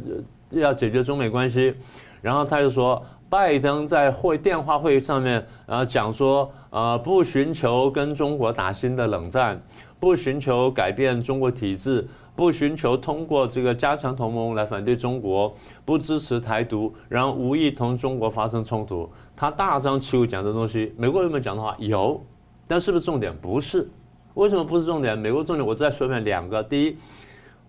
[0.60, 1.74] 要解决中美关系，
[2.20, 9.60] 然后他就说，拜登在会电话会议上面，呃，讲说，呃，不寻求跟中国打新的冷战，
[9.98, 19.10] 不寻求改变中国体制，不寻求通过这个加强同盟来反对中国，不支持台独，然后无意同中国发生冲突。
[19.34, 21.74] 他大张旗鼓讲这东西，美国有没有讲的话？
[21.78, 22.22] 有，
[22.68, 23.36] 但是不是重点？
[23.40, 23.88] 不是。
[24.34, 25.16] 为什么不是重点？
[25.16, 26.96] 美国重点，我再说一遍两个，第一。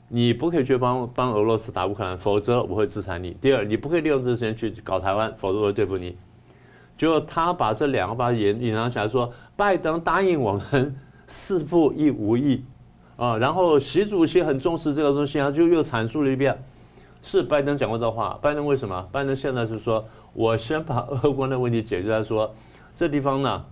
[0.07, 3.35] 你不可以去帮帮俄罗斯打乌克兰，否则我会制裁你。
[3.41, 6.15] 第二，你不可以利用这个时间去搞台湾，否则我会对付你。
[6.95, 10.95] 就他把这两个把隐隐藏起来，说拜登答应我们
[11.27, 12.63] 四不一无意
[13.17, 16.57] 啊，然后习主席很重视这个东西，他就又阐述了一遍，
[17.21, 18.37] 是拜登讲过这话。
[18.41, 19.09] 拜登为什么？
[19.11, 22.53] 拜登现在是说我先把俄国的问题解决，再说
[22.95, 23.65] 这地方呢，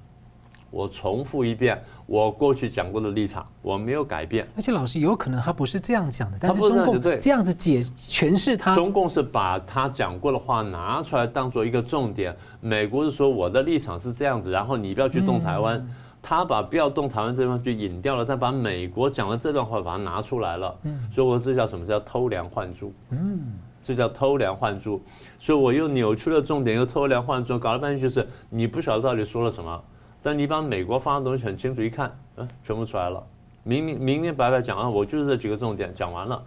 [0.72, 1.82] 我重复一遍。
[2.06, 4.48] 我过去讲过的立场，我没有改变。
[4.56, 8.76] 而且老师有可能他不是这样讲的，但是中共这样子解诠释他。
[8.76, 12.36] 中共是把他讲过的话拿出来当做一个重点。
[12.60, 15.86] 美国是说我的立场是这样子，然后你不要去动台湾。
[16.26, 20.74] 他把不要动台湾这方就引掉了，他把美国讲的这段话把它拿出来了。
[20.84, 22.94] 嗯所以我这叫什么叫偷梁换柱？
[23.10, 23.42] 嗯，
[23.84, 25.02] 这叫偷梁换柱。
[25.38, 29.84] 所以我又扭曲了重点，又偷梁换柱，搞了半天就是你不晓得到底说了什么。
[30.24, 33.22] 但你把美国发的东西很清楚，一看，嗯，全部出来了，
[33.64, 36.42] 明明明明白白讲啊，我就是这几个重点讲完了。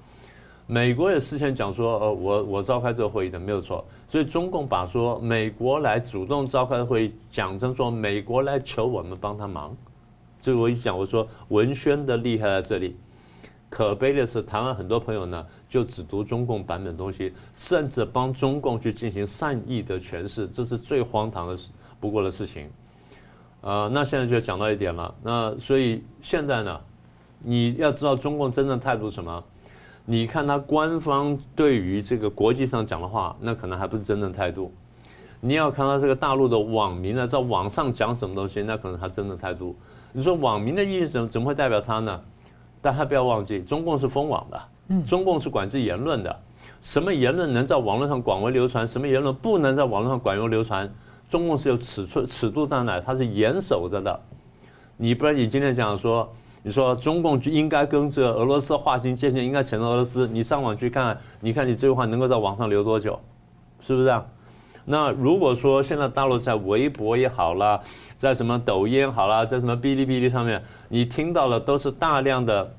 [0.67, 9.77] 美国也事先讲说，呃，我我召开这个会议的没有错，所以中共把说美国来主动召开的会议讲成说美国来求我们帮他忙，
[10.41, 12.97] 所以我一讲我说文宣的厉害在这里。
[13.69, 21.59] 可悲的是，台湾很多朋友呢就只读中共版本的东西，甚至帮中共去进行善意的诠释，这是最荒唐的
[22.01, 22.71] 不过的事情。
[23.67, 25.13] 呃，那现在就讲到一点了。
[25.25, 26.81] 那所以现在呢，
[27.41, 29.43] 你要知道中共真正态度是什么？
[30.05, 34.73] 你看他官方对于这个国际上讲的话，那可能还不是真正态度。
[35.41, 39.75] 你要看到这个大陆的网民呢，在网上讲什么东西，那可能他真的态度。
[40.13, 42.21] 你说网民的意思怎么怎么会代表他呢？
[42.81, 46.39] 大家不要忘记，中共是封网的，中共是管制言论的。
[46.81, 50.89] 什么言论能在网络上广为流传，什么言论不能在网络上广为流传？
[51.29, 53.01] 中共是有尺寸、尺度在那？
[53.01, 54.21] 它是严守着的。
[54.97, 60.27] 你不然你今天讲说，你说中共就应该跟这俄罗斯划清界限，应该谴责俄罗斯。
[60.27, 63.19] 你上网去看，你看你这句话能够在网上留多久？
[63.81, 64.25] 是不是啊？
[64.85, 67.81] 那如果说现在大陆在微博也好啦，
[68.17, 72.73] 在什么抖音好啦，在什么哔哩哔哩上面，你听到的都是大量的。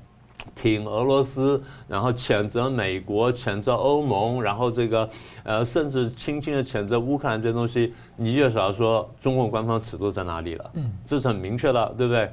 [0.54, 5.08] 挺俄罗斯，然后谴责美国，谴责欧盟，然后这个
[5.44, 10.70] 呃，甚至轻轻的谴责乌克兰这些东西，你就晓得说中共官方尺度在哪里了。
[10.74, 12.30] 嗯，这是很明确的，对不对？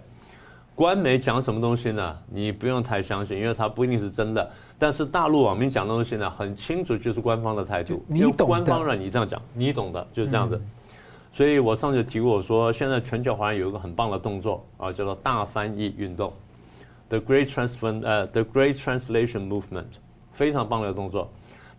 [0.73, 2.17] 官媒讲什么东西呢？
[2.27, 4.51] 你不用太相信，因为它不一定是真的。
[4.77, 8.03] 但是大陆网民讲的东西呢，很清楚就是官方的态度。
[8.07, 10.61] 你懂，官方让你这样讲，你懂的，就是这样子。
[11.31, 16.33] 所以我上次提过，我说现在全球华人有一个很棒的动作啊，叫做大翻译运动。
[17.09, 19.85] The Great Transfer，呃，The Great Translation Movement，
[20.33, 21.31] 非常棒的动作。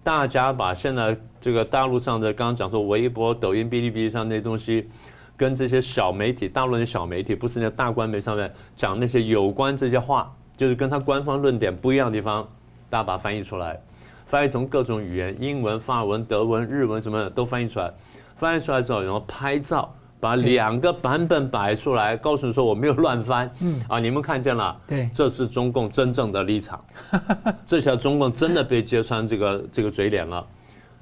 [0.05, 4.89] 大家把现在这个大陆上的刚刚讲说微博、抖音、哔哩哔哩上那些东西，
[5.37, 12.49] 跟这些小媒体，大陆的小媒体，不是那大官媒上面讲那些有关这些话，就是跟他官方论点不一样的地方，
[12.89, 13.81] 大家把它翻译出来，
[14.27, 17.93] 翻译成各种语言，英文、法文、德文、日文什么的都翻译出来。
[18.37, 19.93] 翻译出来之后，然后拍照。
[20.27, 23.81] 把两个版本摆出来，告诉你说我没有乱翻，嗯。
[23.89, 26.85] 啊，你们看见了，对，这是中共真正的立场，
[27.65, 30.45] 这下中共真的被揭穿这个这个嘴脸了，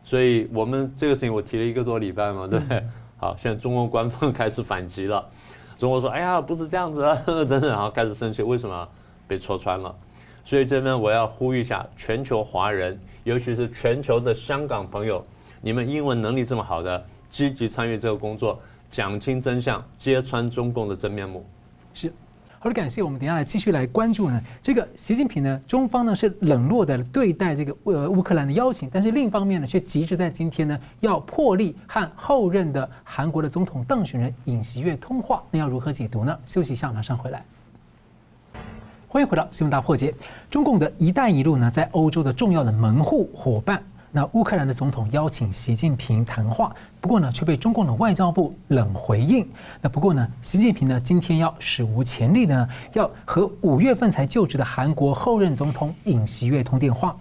[0.02, 2.84] 所以我们这个事情我提了一个多礼拜嘛，对不对？
[3.16, 5.24] 好，现在中共官方开始反击了，
[5.78, 8.86] 中国说，哎呀，不是这样子啊， 等等，然后开始生气，为什么？
[9.26, 9.94] 被戳穿了？
[10.44, 15.24] 所以这边我要呼吁一下全球华人，尤其是全球的香港朋友，
[15.62, 18.60] 你们英文能力这么好的，积极参与这个工作。
[18.94, 21.44] 讲清真相，揭穿中共的真面目。
[21.92, 22.12] 是，
[22.60, 24.40] 好的，感谢我们等下来继续来关注呢。
[24.62, 35.42] 这个习近平呢，中方呢是冷落的对待这个呃乌克兰的邀请，但是另一方面呢，却急着在今天呢要破例和后任的韩国的总统当选人尹锡悦通话。
[35.50, 36.38] 那要如何解读呢？
[36.46, 37.44] 休息一下，马上回来。
[39.08, 40.14] 欢迎回到新闻大破解。
[40.48, 43.82] 中共的一带一路呢，在欧洲的重要的门户伙伴。
[44.16, 49.44] 那乌克兰的总统邀请习近平谈话，不过呢，却被中共的外交部冷回应。
[49.80, 57.16] 那不过呢，习近平呢今天要史无前例呢，要和五月份才就职的韩国后任总统尹锡悦通电话。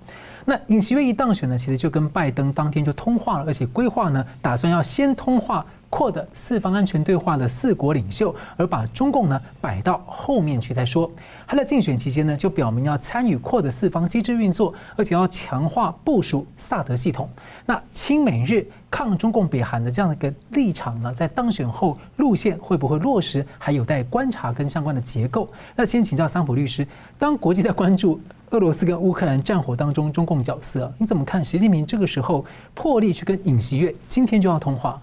[0.46, 5.66] 那尹锡悦一当选呢，其实就跟拜登当天就通话了，而且规划呢，打算要先通话。
[5.94, 11.10] 扩的四方安全对话的四国领袖，而把中共呢摆到后面去再说。
[11.46, 17.30] 他在竞选期间呢，就表明要参与扩的四方机制运作，而且要强化部署萨德系统。
[17.68, 25.48] 那亲美日抗中共北韩的这样的一个立场呢，在当选后路线会不会落实，还有待观察跟相关的结构。
[25.76, 26.88] 那先请教桑普律师，
[27.20, 28.20] 当国际在关注
[28.50, 35.00] 俄罗斯跟乌克兰战火当中中共角色，你怎么看习近平这个时候破例去跟尹锡悦今天就要通话？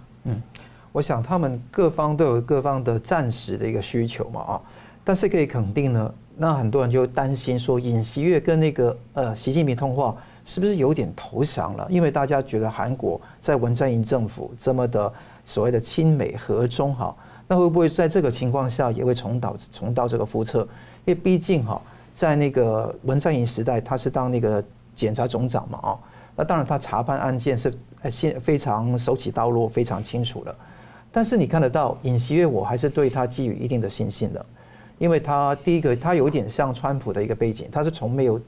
[0.93, 4.61] 我想他们各方都有各方的暂时的一个需求嘛啊，
[5.05, 11.87] 但是可以肯定呢，那很多人就担心说尹锡悦跟那个呃习近平通话是不是有点投降了？
[11.89, 15.13] 因为大家觉得韩国在文在寅政府这么的
[15.45, 17.15] 所谓的亲美和中哈，
[17.47, 20.63] 那会不会在这个情况下也会重蹈重蹈这个覆辙？
[21.05, 21.81] 因为毕竟哈，
[22.13, 24.63] 在那个文在寅时代他是当那个
[24.97, 25.99] 检察总长嘛啊，
[26.35, 27.73] 那当然他查办案件是
[28.11, 30.53] 现非常手起刀落，非常清楚的。
[31.13, 34.47] 但是你看得到尹锡悦，我还是对他寄予一定的信心的，
[34.99, 38.41] 因为他第一个，他有点像川普的一个背景，他是从没有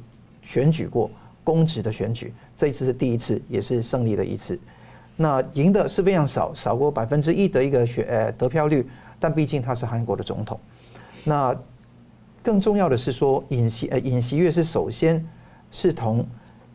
[0.42, 1.10] 选举过
[1.42, 4.58] 公职的选举，这一次是第一次，也是胜利的一次。
[5.16, 8.88] 那赢的是非常少，少过百分之一的一个选呃得票率，
[9.18, 10.58] 但毕竟他是韩国的总统。
[11.24, 11.54] 那
[12.42, 15.24] 更重要的是说，尹锡呃尹锡悦是首先
[15.70, 16.24] 是同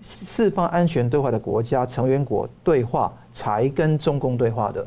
[0.01, 4.85] 四方安全对话的国家成员国对话，才跟中共对话的。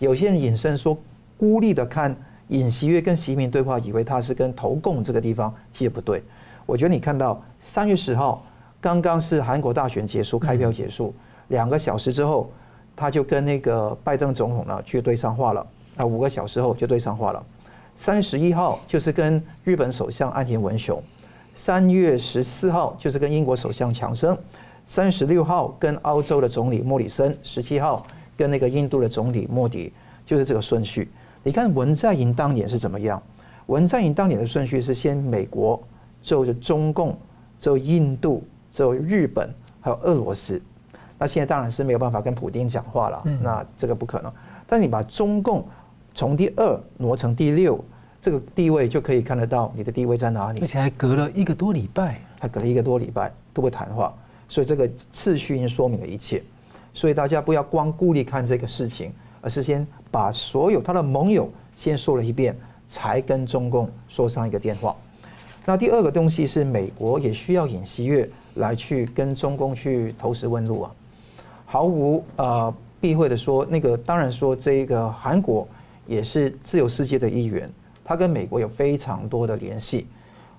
[0.00, 0.96] 有些人引申说，
[1.36, 2.16] 孤立的看
[2.48, 6.22] 尹锡悦跟习近平对话，以为他是跟投共这个地方，其实不对。
[6.64, 8.42] 我觉得你看到三月十号
[8.80, 11.14] 刚刚是韩国大选结束，开票结束
[11.48, 12.50] 两个小时之后，
[12.96, 15.66] 他就跟那个拜登总统呢去对上话了。
[15.96, 17.44] 啊，五个小时后就对上话了。
[17.94, 21.02] 三月十一号就是跟日本首相岸田文雄，
[21.54, 24.34] 三月十四号就是跟英国首相强生，
[24.86, 28.06] 三月十六号跟澳洲的总理莫里森，十七号。
[28.40, 29.92] 跟那个印度的总理莫迪
[30.24, 31.10] 就是这个顺序。
[31.42, 33.22] 你看文在寅当年是怎么样？
[33.66, 35.78] 文在寅当年的顺序是先美国，
[36.22, 37.14] 之后就中共，
[37.60, 40.58] 之后印度，之后日本，还有俄罗斯。
[41.18, 44.32] 那现在当然是没有办法跟普京讲话了，那这个不可能。
[44.66, 45.68] 但你把中共
[46.14, 47.84] 从第二挪成第六，
[48.22, 50.60] 这个地位就可以看得到你的地位在哪里。
[50.62, 54.14] 而且还隔了一个多礼拜，还隔了一个多礼拜都不谈话，
[54.48, 56.42] 所以这个次序已经说明了一切。
[56.92, 62.56] 所以大家不要光顾虑看这个事情，而是先把所有他的盟友先说了一遍，
[62.88, 64.96] 才跟中共说上一个电话。
[65.64, 70.90] 那第二个东西是美国也需要尹锡悦来去跟中共去投石问路啊，
[71.66, 75.68] 毫无呃避讳的说，那个当然说这个韩国
[76.06, 77.70] 也是自由世界的一员，
[78.04, 80.06] 他跟美国有非常多的联系，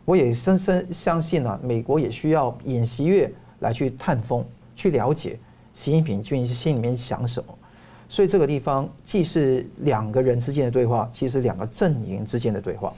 [0.05, 3.29] 我也深深相信啊，美国也需要尹锡悦
[3.59, 5.37] 来去探风，去了解。
[5.73, 7.57] 习近平究竟是心里面想什么？
[8.09, 12.93] 所以这个地方既是两个人之间的对话，其实两个阵营之间的对话。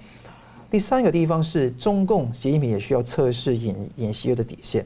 [0.72, 4.84] 第三个地方是中共，习近平也需要测试尹尹锡悦的底线。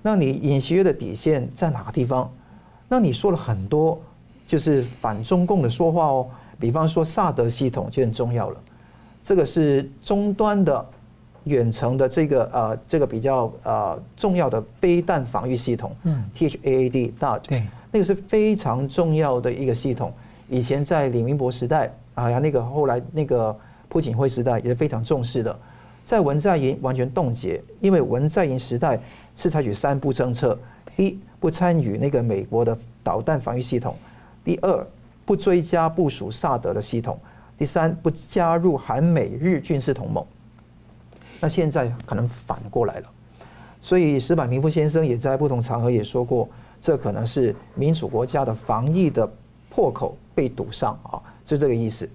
[0.00, 2.30] 那你尹锡悦的底线在哪个地方？
[2.88, 4.00] 那你说了很多
[4.46, 6.28] 就是反中共的说话哦，
[6.60, 8.60] 比方说萨德系统就很重要了，
[9.24, 10.86] 这个是终端的。
[11.44, 17.12] 远程的这个呃，这个比较呃重要的飞弹防御系统，嗯 THAAD，
[17.48, 20.12] 对，那个是非常重要的一个系统。
[20.48, 23.56] 以前在李明博时代啊呀，那个后来那个
[23.88, 25.58] 朴槿惠时代也是非常重视的。
[26.04, 29.00] 在文在寅完全冻结，因为文在寅时代
[29.36, 30.58] 是采取三不政策：
[30.96, 33.94] 第一，不参与那个美国的导弹防御系统；
[34.44, 34.86] 第二，
[35.24, 37.16] 不追加部署萨德的系统；
[37.56, 40.24] 第三，不加入韩美日军事同盟。
[41.42, 43.08] 那现在可能反过来了，
[43.80, 46.48] 所以石板明夫先生也在不同场合也说过，
[46.80, 49.28] 这可能是民主国家的防疫的
[49.68, 52.08] 破口被堵上啊，就这个意思。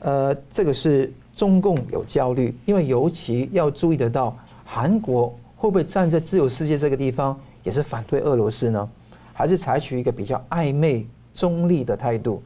[0.00, 8.86] 呃，这个是中共有焦虑，因为尤其要注意得到，韩国会不会站在自由世界这个地方也是反对俄罗斯呢？
[9.32, 12.42] 还是采取一个比较暧昧中立的态度？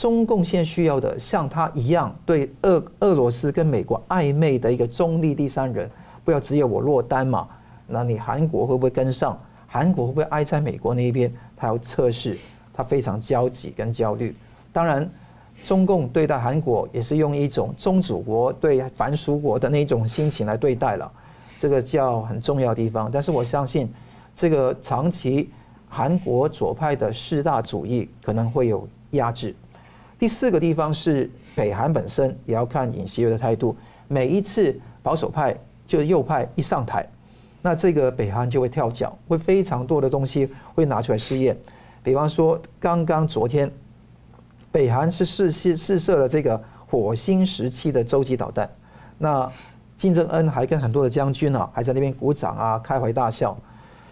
[0.00, 5.90] 中共现在需要的，像他一样对俄俄罗斯跟美国暧昧的一个中立第三人，
[6.24, 7.46] 不要只有我落单嘛？
[7.86, 9.38] 那你韩国会不会跟上？
[9.66, 11.30] 韩国会不会挨在美国那一边？
[11.54, 12.38] 他要测试，
[12.72, 14.34] 他非常焦急跟焦虑。
[14.72, 15.06] 当然，
[15.64, 21.12] 中共对待韩国也是用一种宗主国对藩属国的那种心情来对待了，
[21.58, 23.10] 这个叫很重要的地方。
[23.12, 23.86] 但是我相信，
[24.34, 25.50] 这个长期
[25.90, 29.54] 韩国左派的四大主义可能会有压制。
[30.20, 33.74] 第四个地方是北韩本身也要看尹锡悦的态度。
[34.06, 35.56] 每一次保守派
[35.86, 37.08] 就是右派一上台，
[37.62, 41.56] 那这个北韩就会跳脚，会非常多的东西会拿出来试验。
[42.02, 43.70] 比方说，刚刚昨天，
[44.70, 48.68] 北韩是试试试射了这个火星时期的洲际导弹。
[49.16, 49.50] 那
[49.96, 53.56] 金正恩还跟很多的将军啊，还在那边鼓掌啊，开怀大笑。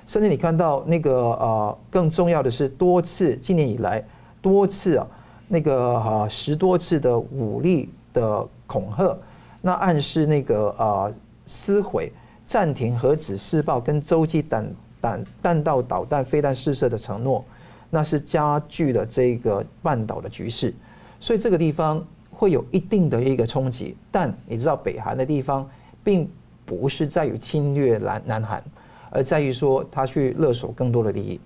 [0.07, 4.03] 甚至你看到那个呃，更重要的是多次今年以来
[4.41, 5.07] 多次啊。
[5.49, 9.17] 那个哈十多次的武力的恐吓，
[9.63, 11.11] 那暗示那个啊
[11.47, 12.13] 撕毁、
[12.45, 14.71] 暂停核子试爆跟洲际弹
[15.01, 17.45] 弹弹道导弹飞弹试射的承诺，
[17.89, 20.75] 那是加剧了这个半岛的局势，
[21.19, 23.97] 所以这个地方会有一定的一个冲击。
[24.13, 25.69] 但你知道北韩的地方，
[26.05, 26.29] 并
[26.67, 28.63] 不是在于侵略南南韩，
[29.11, 31.41] 而在于说他去勒索更多的利益。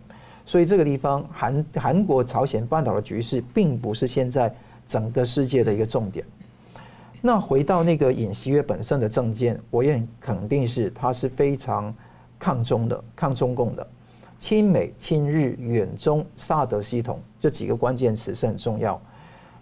[0.44, 4.52] 所以这个地方，韩韩国朝鲜半岛的局势，并不是现在
[4.88, 6.24] 整个世界的一个重点。
[7.20, 11.94] 那回到那个尹锡悦本身的政见，我也肯定是他是非常
[12.40, 13.86] 抗中的、抗中共的，
[14.40, 19.00] 亲美、亲日、远中、萨德系统这几个关键词是很重要。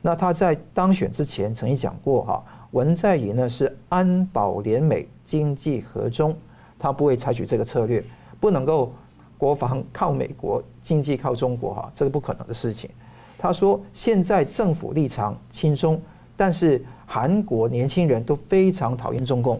[0.01, 6.35] 那他在当选之前曾经讲过哈，文在寅呢是安保联美、经济和中，
[6.79, 8.03] 他不会采取这个策略，
[8.41, 8.93] 不能够。
[9.41, 12.91] 国防靠美国，经济靠中国，哈，这个不可能的事情。
[13.39, 15.99] 他说，现在政府立场轻松，
[16.37, 19.59] 但是韩国年轻人都非常讨厌中共。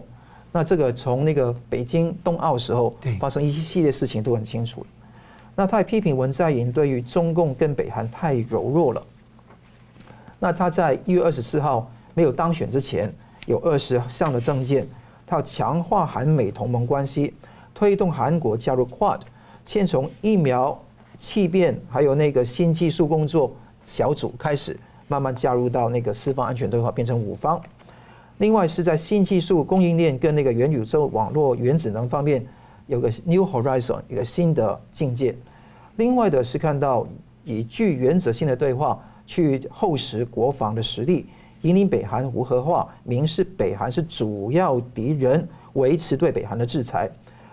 [0.51, 4.85] 那这个从那个北京冬奥时候发生一系列事情都很清楚。
[5.55, 9.03] 那他也批评文在寅对于中共跟北韩太柔弱了。
[10.37, 13.11] 那他在一月二十四号没有当选之前，
[13.47, 14.87] 有二十项的政见，
[15.25, 17.33] 他要强化韩美同盟关系，
[17.73, 19.21] 推动韩国加入 QUAD。
[19.65, 20.77] 先从疫苗、
[21.17, 23.55] 气变，还有那个新技术工作
[23.85, 27.61] 小组开始，慢慢加入到那个四方安全对话，变成五方。
[28.39, 32.43] 另外是在新技术供应链跟那个元宇宙网络、原子能方面
[32.87, 35.35] 有个 New Horizon，一个新的境界。
[35.97, 37.05] 另外的是看到
[37.43, 41.27] 以具原则性的对话去厚实国防的实力，
[41.61, 47.07] 引领北韩无核化，明示北韩是主要敌人，维持对北韩的制裁，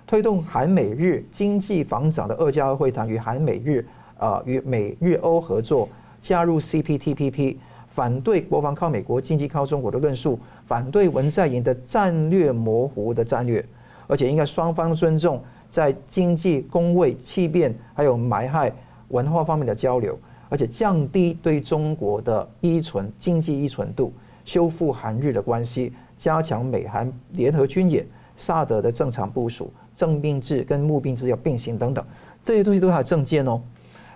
[0.08, 3.84] 推动韩美日经济防长的二加二会谈与韩美日
[4.16, 5.86] 啊与美日欧合作，
[6.18, 7.56] 加入 CPTPP，
[7.88, 13.62] 反对国防靠美国，经济靠中国的论述，反对文在寅的战略模糊的战略，
[14.06, 18.72] 而且应该双方尊重在经济、公卫、气变还有埋害
[19.08, 24.10] 文化方面的交流，而且降低对中国的依存经济依存度，
[24.46, 28.06] 修复韩日的关系，加强美韩联合军演，
[28.38, 32.02] 萨德的正常部署，征兵制跟募兵制要并行等等，
[32.44, 33.60] 这些东西都是他的政见哦。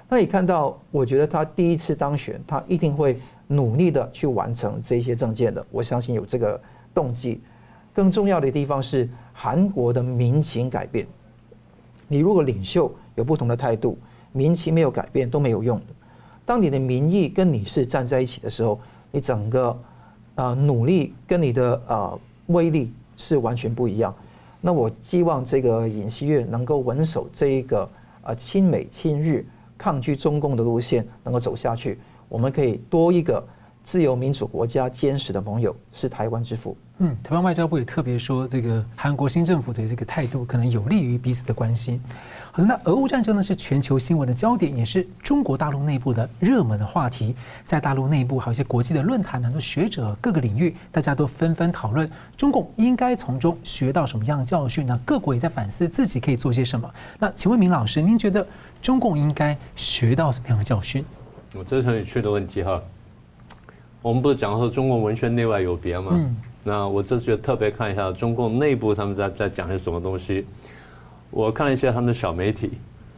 [0.09, 3.19] 那你看到，我觉得他第一次当选，他一定会
[3.49, 5.67] 努力的去完成这些政见的。
[5.71, 6.59] 我相信有这个
[6.95, 7.41] 动机。
[7.93, 11.07] 更重要的地方是韩国的民情改变。
[12.09, 13.99] 你如果领袖有不同的态度，
[14.33, 15.87] 民情没有改变都没有用的。
[16.47, 18.81] 当你的民意跟你是站在一起的时候，
[19.11, 19.79] 你整个
[20.37, 24.15] 啊努力跟你的啊威力是完全不一样。
[24.63, 27.87] 那我希望这个尹锡悦能够稳守这一个
[28.23, 29.45] 啊亲美亲日。
[29.79, 31.99] 抗拒中共的路线能够走下去，
[32.29, 33.45] 我们可以多一个
[33.83, 36.77] 自由民主国家坚实的盟友，是台湾之父。
[36.99, 42.01] 嗯，台湾外交部也特别说，这个韩国新政府的这个态度可能有利于彼此的关系。
[42.55, 47.35] 好的，那俄乌战争呢是全球新闻的焦点，也是中国大陆内部的热门的话题。
[47.65, 55.01] 在大陆内部还有一些国际的论坛，很多学者各个领域，大家都纷纷讨论中共应该从中学到什么样的教训呢？
[55.03, 56.87] 各国也在反思自己可以做些什么。
[57.19, 58.47] 那请问明老师，您觉得
[58.83, 61.03] 中共应该学到什么样的教训？
[61.55, 62.79] 我这是很有趣的问题哈。
[64.03, 66.11] 我们不是讲说中国文学内外有别吗？
[66.13, 66.37] 嗯。
[66.65, 70.47] 那我这次就特别看一下中共内部他们在在讲些什么东西。
[71.33, 72.73] 我看了一些他们的小媒体，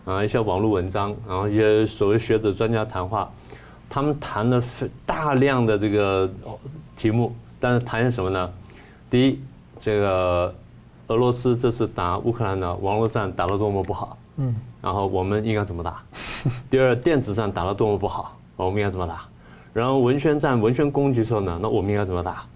[0.04, 3.28] 啊，一些网络文章，然后一些所谓学者专家谈话，
[3.90, 4.62] 他们谈了
[5.04, 6.30] 大量的这个
[6.96, 8.48] 题目，但是谈些什么呢？
[9.10, 9.40] 第一，
[9.80, 10.54] 这个
[11.08, 16.00] 俄罗斯这次打乌克兰的网络战打得多么不好，嗯，然后我们应该怎么打？
[16.70, 19.22] 第二，电子战打得多么不好，我们应该怎么打？
[19.72, 22.46] 然后文宣战、文宣攻击的时候呢，那我们应该怎么打？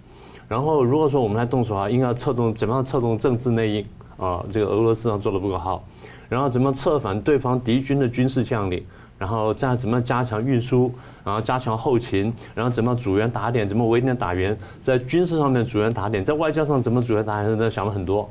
[0.46, 3.84] 然后如果说我们来动手的话，应该要策动怎么样策动政治内应？
[4.18, 5.82] 啊，这个俄罗斯上做的不够好，
[6.28, 8.84] 然后怎么策反对方敌军的军事将领，
[9.16, 10.92] 然后再怎么加强运输，
[11.24, 18.28] 然后加强后勤，然后怎么组员打点，怎么围点打援，在军事上面组员打点，在外交上怎么组员打点，都想了很多。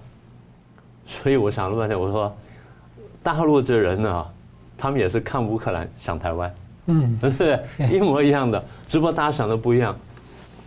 [1.06, 2.36] 所以我想了半天，我说，
[3.24, 4.26] 大陆这人呢，
[4.78, 6.54] 他们也是看乌克兰想台湾，
[6.88, 7.60] 嗯， 对，
[7.90, 9.96] 一模一样的，只不过大家想的不一样。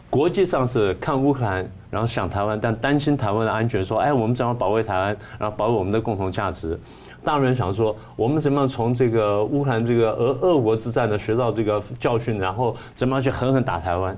[0.08, 1.70] 国际上是看乌克兰。
[1.90, 6.78] 然后想台湾，但担心台湾的安全，说：“哎，我们怎么保卫台湾，然后保卫我们的共同价值？”
[7.22, 14.16] 大陆人想说：“我们怎么样从这个乌克兰这个俄俄国之战呢学到这个教训，然后怎么样去狠狠打台湾？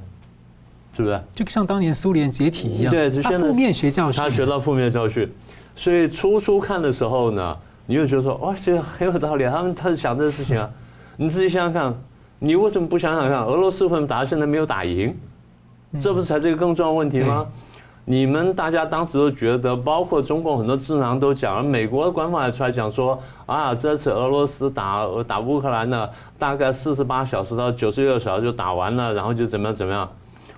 [0.94, 1.20] 是不是？
[1.34, 5.28] 就像当年苏联解体一样，对，他负面学教训，他学到负面教训。
[5.74, 7.56] 所以初初看的时候呢，
[7.86, 10.70] 你就觉得说：‘哇，这个很有道理。’他们他是想这个事情啊，
[11.16, 11.94] 你自己想想看，
[12.38, 13.42] 你为什么不想想看？
[13.42, 15.16] 俄罗斯为什么打到现在没有打赢？”
[16.00, 17.46] 这不是才是一个更重要的问题吗？
[18.04, 23.16] 你们大家当时都觉得，包括中共很多智囊都讲了，美国的官方也出来讲说，
[23.46, 30.08] 啊，这次俄罗斯打打乌克兰呢，大概四十八小时到九十六小时就打完了，然后就怎么样怎么样？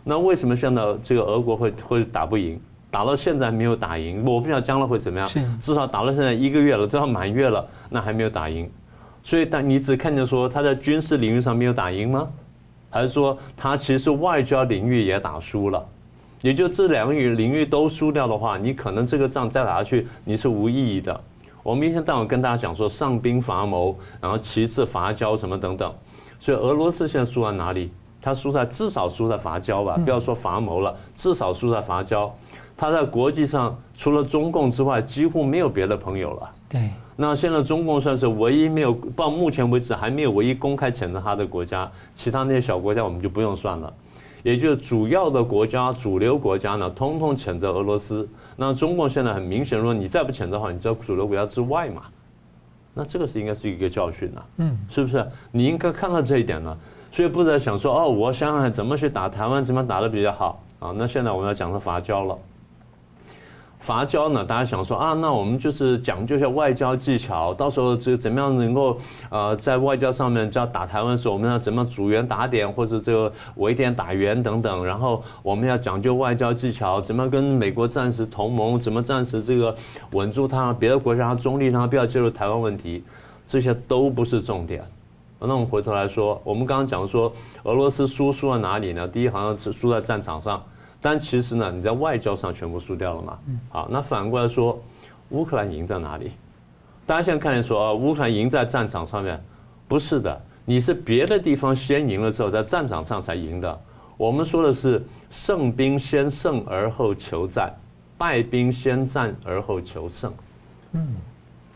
[0.02, 2.58] 那为什么现在这个俄国会 会打不赢？
[2.90, 5.28] 打到现在没有打赢，我不知道将来会怎么样。
[5.60, 8.70] 至少打到现在一个月了，都要满月了，那还没有打赢。
[9.22, 12.28] 所以，但你只看见说他在军事领域上没有打赢吗？
[12.94, 15.84] 还是说他其实外交领域也打输了？
[16.42, 21.20] 也就这两个领域都输掉的话，你可能这个仗再打下去你是无意义的。
[21.64, 25.92] 我们一天到晚跟大家讲说上兵伐谋，然后其次伐交什么等等。
[26.38, 27.90] 所以俄罗斯现在输在哪里？
[28.22, 32.32] 他输在至少输在伐交吧，不要说伐谋了，至少输在伐交。
[32.76, 36.50] 他在国际上除了中共之外，几乎没有别的朋友了。
[36.74, 36.90] 对。
[37.16, 43.92] 那现在中共算是唯一没有到目前为止还没有唯一公开谴责他的国家，其他那些小国家我们就不用算了。
[44.42, 48.28] 也就是主要的国家、主流国家呢，通通谴责俄罗斯。
[48.56, 52.02] 那中共现在很明显说，你再不谴责的话，你在主流国家之外嘛。
[52.92, 55.24] 那这个是应该是一个教训啊，嗯，是不是？
[55.52, 56.76] 你应该看到这一点呢。
[57.12, 60.92] 所以不再想说哦，我想想怎么去打台湾，怎么打的比较好啊？
[60.96, 62.36] 那现在我们要讲到伐交了。
[63.84, 64.42] 伐交呢？
[64.42, 68.96] 大家想说啊，那我们就是讲究一下外交技巧，到时候这个怎么样能够
[69.28, 74.86] 呃在外交上面，就要打台湾的时候，我们要怎么样组员打点，或者这个围点打援等等。
[74.86, 79.76] 然后我们要讲究外交技巧，怎么跟美国暂时同盟，怎么暂时这个
[80.12, 83.04] 稳住他，别的国家中立，他不要介入台湾问题，
[83.46, 84.82] 这些都不是重点。
[85.40, 87.30] 那我们回头来说，我们刚刚讲说
[87.64, 89.06] 俄罗斯输输在哪里呢？
[89.06, 90.64] 第一好像是输在战场上，
[91.04, 93.38] 但其实呢，你在外交上全部输掉了嘛。
[93.68, 94.82] 好，那反过来说，
[95.28, 96.32] 乌克兰赢在哪里？
[97.04, 99.38] 大家现在看见说啊，乌克兰赢在战场上面，
[99.86, 103.80] 不是的，你是别的地方先赢了之后，在战场上才赢的。
[104.16, 107.70] 我们说的是胜兵先胜而后求战，
[108.16, 110.32] 败兵先战而后求胜。
[110.92, 111.06] 嗯。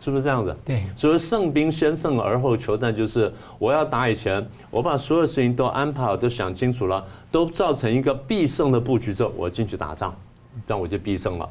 [0.01, 0.57] 是不是这样子？
[0.65, 10.15] 对，所以胜兵先胜而后求战，就是我要打以前，我把所有事情都安排好，都想清楚了，都造成一个必胜的布局之后，我进去打仗，
[10.67, 11.49] 这样我就必胜了。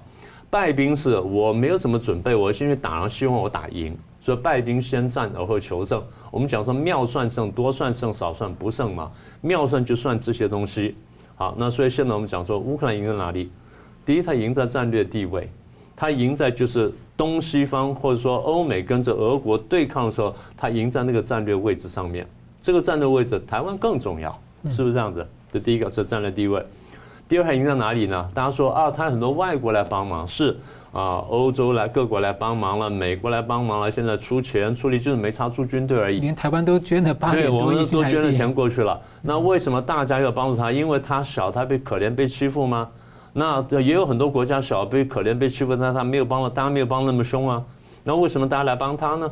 [0.49, 6.01] 败兵是我没有什么准备，我先去打，然后希望我打赢，所以败兵先战而后求胜。
[6.31, 9.11] 我们讲说妙算胜，多算胜，少算不胜嘛。
[9.41, 10.95] 妙算就算这些东西。
[11.35, 13.51] 好，那所以现在我们讲说乌克兰赢在哪里？
[14.05, 15.49] 第一，他赢在战略地位，
[15.97, 16.93] 他赢在就是。
[17.17, 22.25] 东西方或者说欧美跟着俄国对抗的时候，他赢在那个战略位置上面。
[22.61, 24.39] 这个战略位置，台湾更重要，
[24.71, 25.27] 是不是这样子？
[25.51, 26.63] 这第一个是战略地位。
[27.27, 28.29] 第二还赢在哪里呢？
[28.33, 30.55] 大家说啊，他很多外国来帮忙，是
[30.93, 36.19] 啊，欧洲来各国来帮忙了，美国来帮忙了，现在出钱出力，就是没差出军队而已。
[36.19, 38.99] 连台湾都捐了八对，我们都捐了钱过去了。
[39.21, 40.71] 那为什么大家要帮助他？
[40.71, 42.87] 因为他小，他被可怜被欺负吗？
[43.39, 47.63] 那也有很多国家小被可怜被欺负，但他没有帮了，当然没有帮那么凶啊。
[48.03, 49.31] 那为什么大家来帮他呢？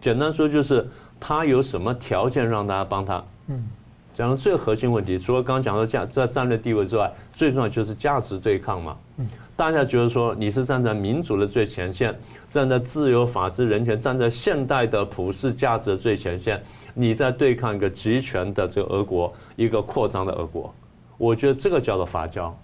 [0.00, 0.88] 简单说就是
[1.18, 3.24] 他有什么条件让大家帮他？
[3.48, 3.66] 嗯，
[4.14, 8.96] 讲的最核心问题，除了刚刚讲到价在战略地位之外，最重要就是价值对抗嘛。
[9.16, 9.26] 嗯，
[9.56, 12.16] 大家觉得说你是站在民主的最前线，
[12.48, 16.62] 站在自由、法治、人权，站在现代的普世价值的最前线，
[16.94, 20.72] 你在对抗一个集权的这个俄国，一个扩张的俄国。
[21.18, 22.56] 我觉得这个叫做伐交。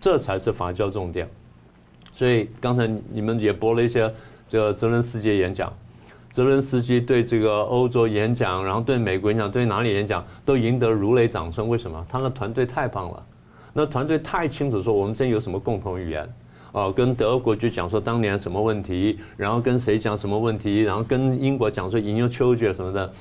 [0.00, 1.28] 这才是伐交重点，
[2.12, 4.12] 所以刚才你们也播了一些
[4.48, 5.72] 这个泽伦斯基演讲，
[6.30, 11.68] 泽伦斯基对这个欧洲演讲，然后对美国演讲，对哪里演讲都赢得如雷掌声。
[11.68, 12.06] 为什么？
[12.08, 13.26] 他的团队太棒了，
[13.72, 16.32] 那团队太清楚说我们之间有什么共同语言
[16.70, 23.12] 哦，跟德国就讲说当年什么问题，然后跟谁讲什么问题，然后跟英国讲说引用丘吉尔什么的，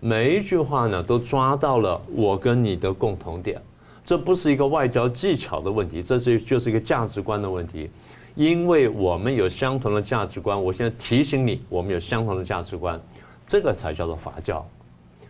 [0.00, 3.60] 每一句话呢都抓到了我跟你的共同点。
[4.04, 7.88] 这不是一个外交技巧的问题，这是就是一个价值观的问题，
[8.34, 10.60] 因为我们有相同的价值观。
[10.60, 13.00] 我现在提醒你，我们有相同的价值观，
[13.46, 14.64] 这个才叫做伐交。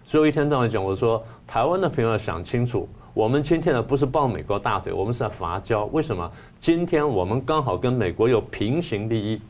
[0.04, 5.84] 所以我一天到晚讲，我说台湾的朋友要想清楚，我们今天呢不是抱美国大腿，我们是在伐交。
[5.92, 6.30] 为什么？
[6.58, 9.40] 今天我们刚好跟美国有平行利益，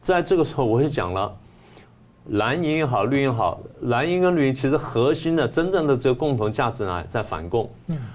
[0.00, 1.36] 在这个时候我就讲了。
[2.26, 7.68] 蓝营也好，绿营也好，蓝营跟绿营其实核心的、真正的这个共同价值呢，在反共。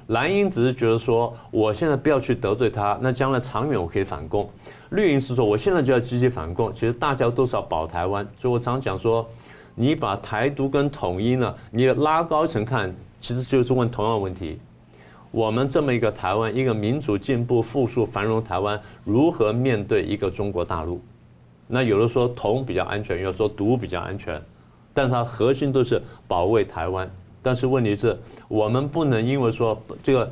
[0.08, 4.50] 蓝营只是觉得说，我现在不要去得罪他，那将来长远我可以反共。
[4.92, 6.72] 绿营是说，我现在就要积极反共。
[6.72, 9.28] 其实大家都是要保台湾，所以我常讲说，
[9.76, 14.58] 你把台独跟统一呢，你拉高一层看，其实就是问同样的问题：
[15.32, 21.02] 我们这么一个台湾，一个民主进步、富庶繁荣台湾，如何面对一个中国大陆？
[21.68, 24.42] 那有的说铜比较安全，有的说毒比较安全，
[24.94, 27.10] 但它核心都是保卫台湾。
[27.44, 30.32] 但是问题是，我们不能因为说这个，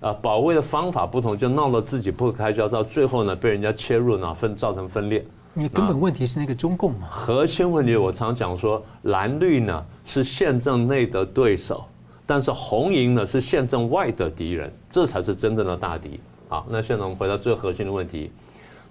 [0.00, 5.24] 呃，保卫的方法不同，就闹得自己不可开交，到最后呢被人家切入呢分造成分裂。
[5.52, 7.08] 你根本问题是那个中共嘛。
[7.10, 11.84] 核心问题我常讲说，蓝绿呢是宪政内的对手，
[12.26, 16.20] 但是红营呢是宪政外的敌人，这才是真正的大敌。
[16.48, 18.30] 好，那现在我们回到最核心的问题。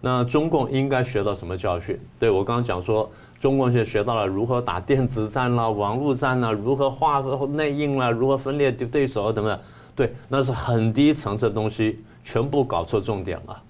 [0.02, 2.00] 那中共应该学到什么教训？
[2.20, 9.60] 对，我刚刚讲说，中共现在学到了如何打电子战啦、网络战啦，如何画内应啦，如何分裂对对手等等。
[9.96, 13.62] 对，那是很低层次的东西，全部搞错重点了。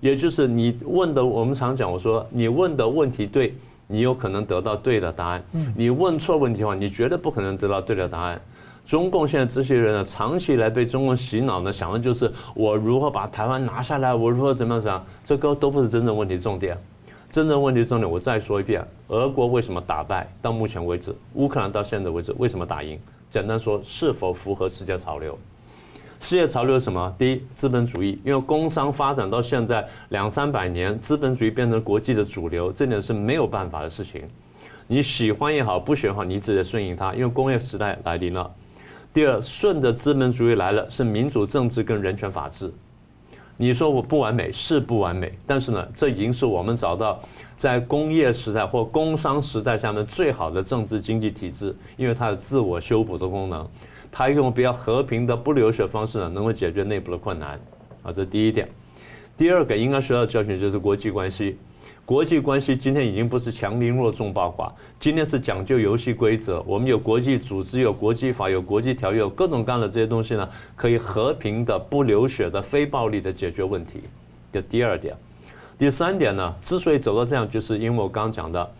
[0.00, 3.54] 也就是你问的，我们常讲，我说你问的问题对，
[3.86, 5.44] 你有可能得到对的答案。
[5.76, 8.40] 你问错问题的话，你绝对不可能得到对的答案。
[8.88, 16.74] 中共现在这些人呢，长期以来被中共洗脑呢，想的就是我如何把台湾拿下来，我如何怎么样怎么样，这个都不是真正问题重点。
[17.30, 20.26] 真正问题重点，我再说一遍：俄国为什么打败？
[20.40, 22.98] 到目前为止，乌克兰到现在为止为什么打赢？
[23.30, 25.38] 简单说，是否符合世界潮流？
[26.20, 27.14] 世界潮流是什么？
[27.18, 34.22] 第一，资本主义，因为工商发展到现在两三百年，资本主义变成国际的主流，这点是没有办法的事情。
[34.86, 38.50] 你喜欢也好，不喜欢好，你只得顺应它，因为工业时代来临了。
[39.18, 42.72] 第二，顺着资本主义来了，是民主政治跟人权法治。
[43.56, 47.20] 你说我不完美，是不完美，但是呢，这已经是我们找到
[47.56, 53.68] 在工业时代或工商时代下面最好的政治经济体制，因为它有自我修补的功能，
[54.12, 57.58] 它用比较和平的不流血方式呢，能够解决内部的困难。
[58.04, 58.68] 啊，这第一点。
[59.36, 61.58] 第二个应该学到的教训就是国际关系。
[62.08, 66.64] 国际关系今天已经不是强凌弱众暴寡，今天是讲究游戏规则。
[66.66, 74.00] 我们有国际组织，有国际法，有国际条约，有各种各样的这些东西呢，可以和平的、不流血的、非暴力的解决问题。
[74.50, 75.14] 这第二点，
[75.78, 78.70] 第三点呢，之所以走到这样，就是因为我刚刚讲的，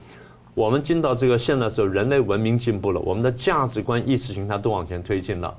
[0.54, 5.54] 我们进到这个现代时候，人类文明进步了，我们的价值观、意识形态都往前推进了。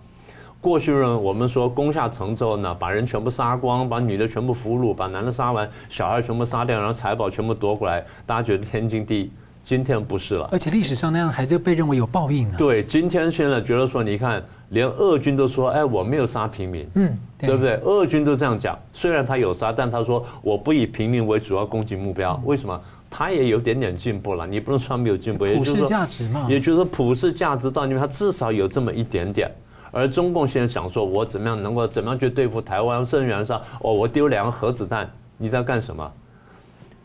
[0.62, 9.32] 过去呢，我们说攻下城之后呢，把人全部杀光，把女的全部俘虏，把男的杀完，小孩全部杀掉，然后财宝全部夺过来，大家觉得天经地义。
[9.62, 12.55] 今天不是了，而且历史上那样还是被认为有报应呢。
[12.57, 17.76] 对，今天现在觉得说，你看，连俄军都说，哎，我没有杀平民，嗯，对不对？
[17.84, 22.41] 俄军都这样讲，虽然他有杀，但他说我不以平民为主要攻击目标。
[22.45, 22.82] 为什么？
[23.12, 29.51] 他也有点点进步了，你不能说没有进步，普世价值嘛，也就是说普世价值到你们，他至少有这么一点点。
[29.91, 33.05] 而中共现在想说，我怎么样能够怎么样去对付台湾？
[33.05, 36.11] 甚至说，哦，我丢两个核子弹，你在干什么？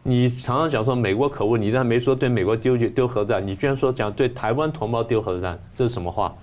[0.03, 6.35] 你常常讲说美国可恶，你但没说对美国丢丢核子弹，你居然说讲对台湾同胞丢核子弹，这是什么话？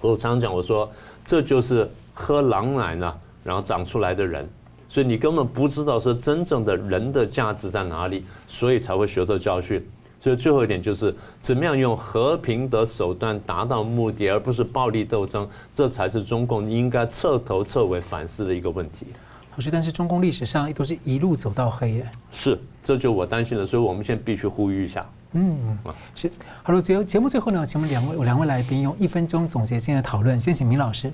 [0.00, 0.88] 我常常讲，我说
[1.24, 4.48] 这就是喝狼奶呢，然后长出来的人，
[4.88, 9.84] 所以你根本不知道说真正的人的价值在哪里，所以才会学到教训。
[10.26, 19.06] 所以最后一点就是，怎么样用和平的手段达到目的，而不是暴力斗争，这才是中共应该彻头彻尾反思的一个问题。
[19.54, 22.10] 老师，但是中共历史上都是一路走到黑耶。
[22.32, 25.08] 是，这就我担心的，所以我们现在必须呼吁一下。
[25.34, 25.78] 嗯，
[26.16, 26.28] 是。
[26.64, 30.40] 好了，节节目最后呢，请我们两位两位来宾用一分钟总结今天的讨论。
[30.40, 31.08] 先请明老师。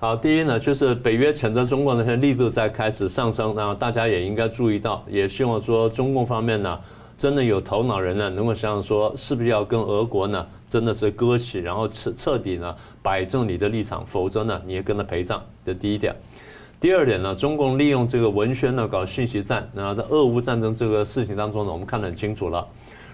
[0.00, 6.80] 好，第一呢，就是北约谴责中共的力度在开始上升，然后大家也应该注意到，也希望说中共方面呢。
[7.16, 15.42] 真的有头脑人呢，能够想想说，是不是要跟俄国呢，真的是割席，然后彻彻底呢摆正你的立场，否则呢，你也跟他陪葬。
[15.64, 16.14] 这第一点。
[16.80, 22.66] 第二点呢，中共利用这个文宣呢搞信息战，然后在俄乌战争这个事情当中呢，我们看得很清楚了。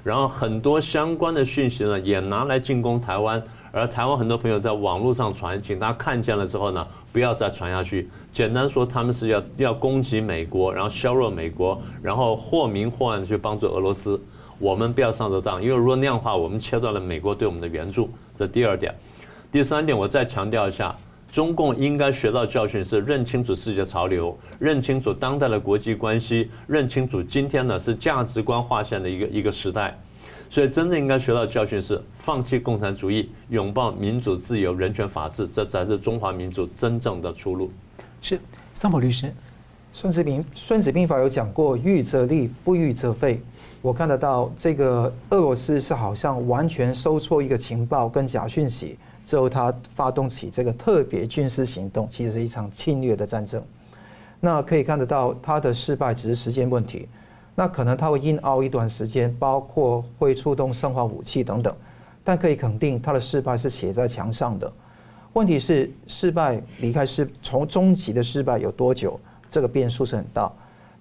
[0.03, 3.43] 然后很多相关的讯息呢，也拿来进攻台湾。
[3.73, 8.09] 而台湾很多朋友在网络上传，请大家看见了之后呢，不要再传下去。
[8.33, 14.21] 简单说，他们是要要攻击美国，然后削弱美国，然后或明或暗去帮助俄罗斯。
[14.59, 18.11] 我们不要上这当，因为如果那样的话，我们切断了美国对我们的援助。
[18.37, 18.95] 这第二点。
[19.51, 20.95] 第三点，我再强调一下，
[21.31, 29.99] 中共应该学到教训是认清楚世界潮流，认清楚当代的国际关系，认清楚今天呢是价值观划线的一个一个时代。
[30.53, 37.71] 所以，真正应该学到的教训是放弃共产主义，拥抱民主、自由、人权、法治，这才是中华民族真正的出路。
[38.21, 38.41] 是，
[38.75, 39.33] 桑普律师，
[39.93, 43.41] 孙子兵《孙子兵法》有讲过：“预则立，不预则废。”
[43.81, 53.63] 我看得到这个俄罗斯是好像完全收错一个情报跟假讯息之后，他发动起这个特别军事行动，其实是一场侵略的战争。
[54.41, 57.09] 那可以看得到，他的失败只是时间问题。
[57.61, 61.77] 那可能他会硬熬一段时间，包括会触动生化武器等等，
[62.25, 64.73] 但可以肯定他的失败是写在墙上的。
[65.35, 69.21] 问题是失败离开失从终极的失败有多久？
[69.51, 70.51] 这个变数是很大。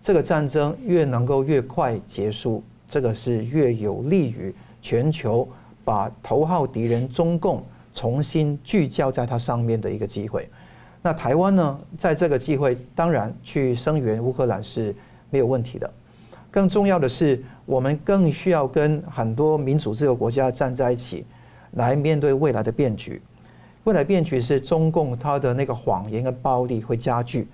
[0.03, 5.47] 这个战争越能够越快结束，这个是越有利于全球
[5.85, 10.49] 把头号敌人中共重新聚焦在它上面的一个机会。
[11.01, 14.93] 那台湾呢，在这个机会当然去声援乌克兰是
[15.29, 15.89] 没有问题的。
[16.59, 21.25] 更重要的是，我们更需要跟很多民主自由国家站在一起，
[21.71, 23.21] 来面对未来的变局。
[23.85, 27.47] 未来变局是中共它的那个谎言跟暴力会加剧，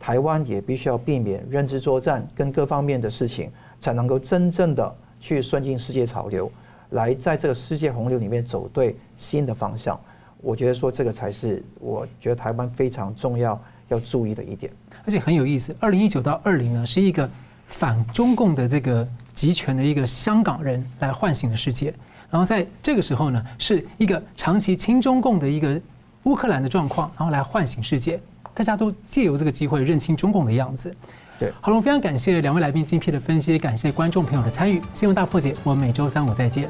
[0.00, 3.48] 台湾也必须要避免认知作战跟各方面的事情，
[3.78, 6.50] 才能够真正的去顺应世界潮流，
[6.90, 9.96] 来在这个世界洪流里面走对新的方向。
[10.40, 14.72] 我觉得说这个才是我觉得台湾非常重要要注意的一点，
[15.04, 15.72] 而且很有意思。
[15.78, 17.30] 二零一九到二零呢，是一个。
[17.68, 21.94] 反中共的这个集权的一个香港人来唤醒了世界，
[22.28, 25.80] 然后在这个时候呢，是一个长期亲中共的一个
[26.24, 28.20] 乌克兰的状况，然后来唤醒世界，
[28.52, 30.94] 大家都借由这个机会认清中共的样子。
[31.38, 34.82] 对，好了，我非常感谢两位来宾精辟的分析，感谢观众朋友的参与。
[34.92, 36.68] 新闻大破解，我们每周三五再见。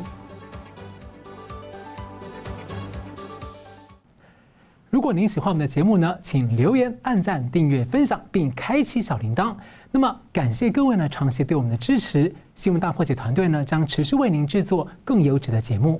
[4.90, 9.54] 如果您喜欢我们的节目呢，请留言、按赞、订阅、分享，并开启小铃铛。
[9.90, 12.32] 那么，感谢各位呢长期对我们的支持。
[12.54, 15.96] 新闻大破解团队呢将持续为您制作更优质的节目。